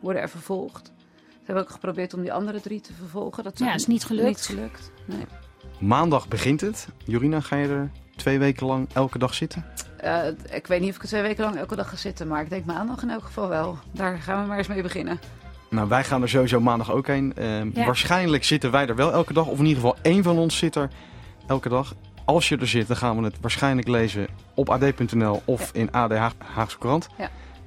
worden 0.00 0.22
er 0.22 0.28
vervolgd. 0.28 0.86
Ze 0.86 1.52
hebben 1.52 1.64
ook 1.64 1.70
geprobeerd 1.70 2.14
om 2.14 2.20
die 2.20 2.32
andere 2.32 2.60
drie 2.60 2.80
te 2.80 2.92
vervolgen. 2.92 3.44
Dat 3.44 3.58
Ja, 3.58 3.74
is 3.74 3.86
niet 3.86 4.04
gelukt. 4.04 4.26
Niet 4.26 4.40
gelukt. 4.40 4.90
Nee. 5.04 5.24
Maandag 5.80 6.28
begint 6.28 6.60
het. 6.60 6.88
Jorina, 7.04 7.40
ga 7.40 7.56
je 7.56 7.68
er 7.68 7.90
twee 8.16 8.38
weken 8.38 8.66
lang 8.66 8.88
elke 8.92 9.18
dag 9.18 9.34
zitten? 9.34 9.64
Eh, 9.96 10.18
ik 10.50 10.66
weet 10.66 10.80
niet 10.80 10.90
of 10.90 10.96
ik 10.96 11.02
er 11.02 11.08
twee 11.08 11.22
weken 11.22 11.44
lang 11.44 11.56
elke 11.56 11.76
dag 11.76 11.88
ga 11.88 11.96
zitten, 11.96 12.28
maar 12.28 12.42
ik 12.42 12.50
denk 12.50 12.64
maandag 12.64 13.02
in 13.02 13.10
elk 13.10 13.24
geval 13.24 13.48
wel. 13.48 13.78
Daar 13.92 14.18
gaan 14.18 14.42
we 14.42 14.48
maar 14.48 14.58
eens 14.58 14.66
mee 14.66 14.82
beginnen. 14.82 15.20
Nou, 15.70 15.88
wij 15.88 16.04
gaan 16.04 16.22
er 16.22 16.28
sowieso 16.28 16.60
maandag 16.60 16.90
ook 16.92 17.06
heen. 17.06 17.32
Eh, 17.36 17.72
Ja. 17.72 17.84
Waarschijnlijk 17.84 18.44
zitten 18.44 18.70
wij 18.70 18.86
er 18.86 18.96
wel 18.96 19.12
elke 19.12 19.32
dag. 19.32 19.46
Of 19.46 19.58
in 19.58 19.64
ieder 19.66 19.82
geval 19.82 19.96
één 20.02 20.22
van 20.22 20.38
ons 20.38 20.56
zit 20.58 20.74
er 20.74 20.90
elke 21.46 21.68
dag. 21.68 21.94
Als 22.24 22.48
je 22.48 22.56
er 22.56 22.68
zit, 22.68 22.86
dan 22.86 22.96
gaan 22.96 23.18
we 23.18 23.24
het 23.24 23.36
waarschijnlijk 23.40 23.88
lezen 23.88 24.26
op 24.54 24.70
ad.nl 24.70 25.42
of 25.44 25.70
in 25.72 25.92
AD 25.92 26.12
Haag- 26.12 26.34
Haagse 26.54 26.78
Krant. 26.78 27.08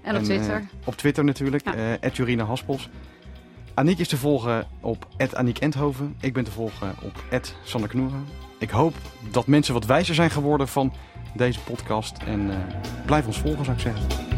En 0.01 0.15
op 0.15 0.21
eh, 0.21 0.25
Twitter. 0.27 0.63
op 0.85 0.95
Twitter 0.95 1.23
natuurlijk, 1.23 1.63
Ja. 1.65 1.97
eh 1.99 2.11
Jorina 2.13 2.43
Haspels. 2.43 2.89
Aniek 3.79 3.99
is 3.99 4.07
te 4.07 4.17
volgen 4.17 4.67
op 4.79 5.07
Aniek 5.33 5.57
Endhoven. 5.57 6.15
Ik 6.19 6.33
ben 6.33 6.43
te 6.43 6.51
volgen 6.51 6.95
op 7.03 7.23
Sander 7.63 7.89
Knoeren. 7.89 8.25
Ik 8.57 8.69
hoop 8.69 8.93
dat 9.31 9.47
mensen 9.47 9.73
wat 9.73 9.85
wijzer 9.85 10.15
zijn 10.15 10.29
geworden 10.29 10.67
van 10.67 10.93
deze 11.35 11.59
podcast. 11.59 12.17
En 12.17 12.51
eh, 12.51 12.57
blijf 13.05 13.27
ons 13.27 13.39
volgen, 13.39 13.65
zou 13.65 13.77
ik 13.77 13.83
zeggen. 13.83 14.28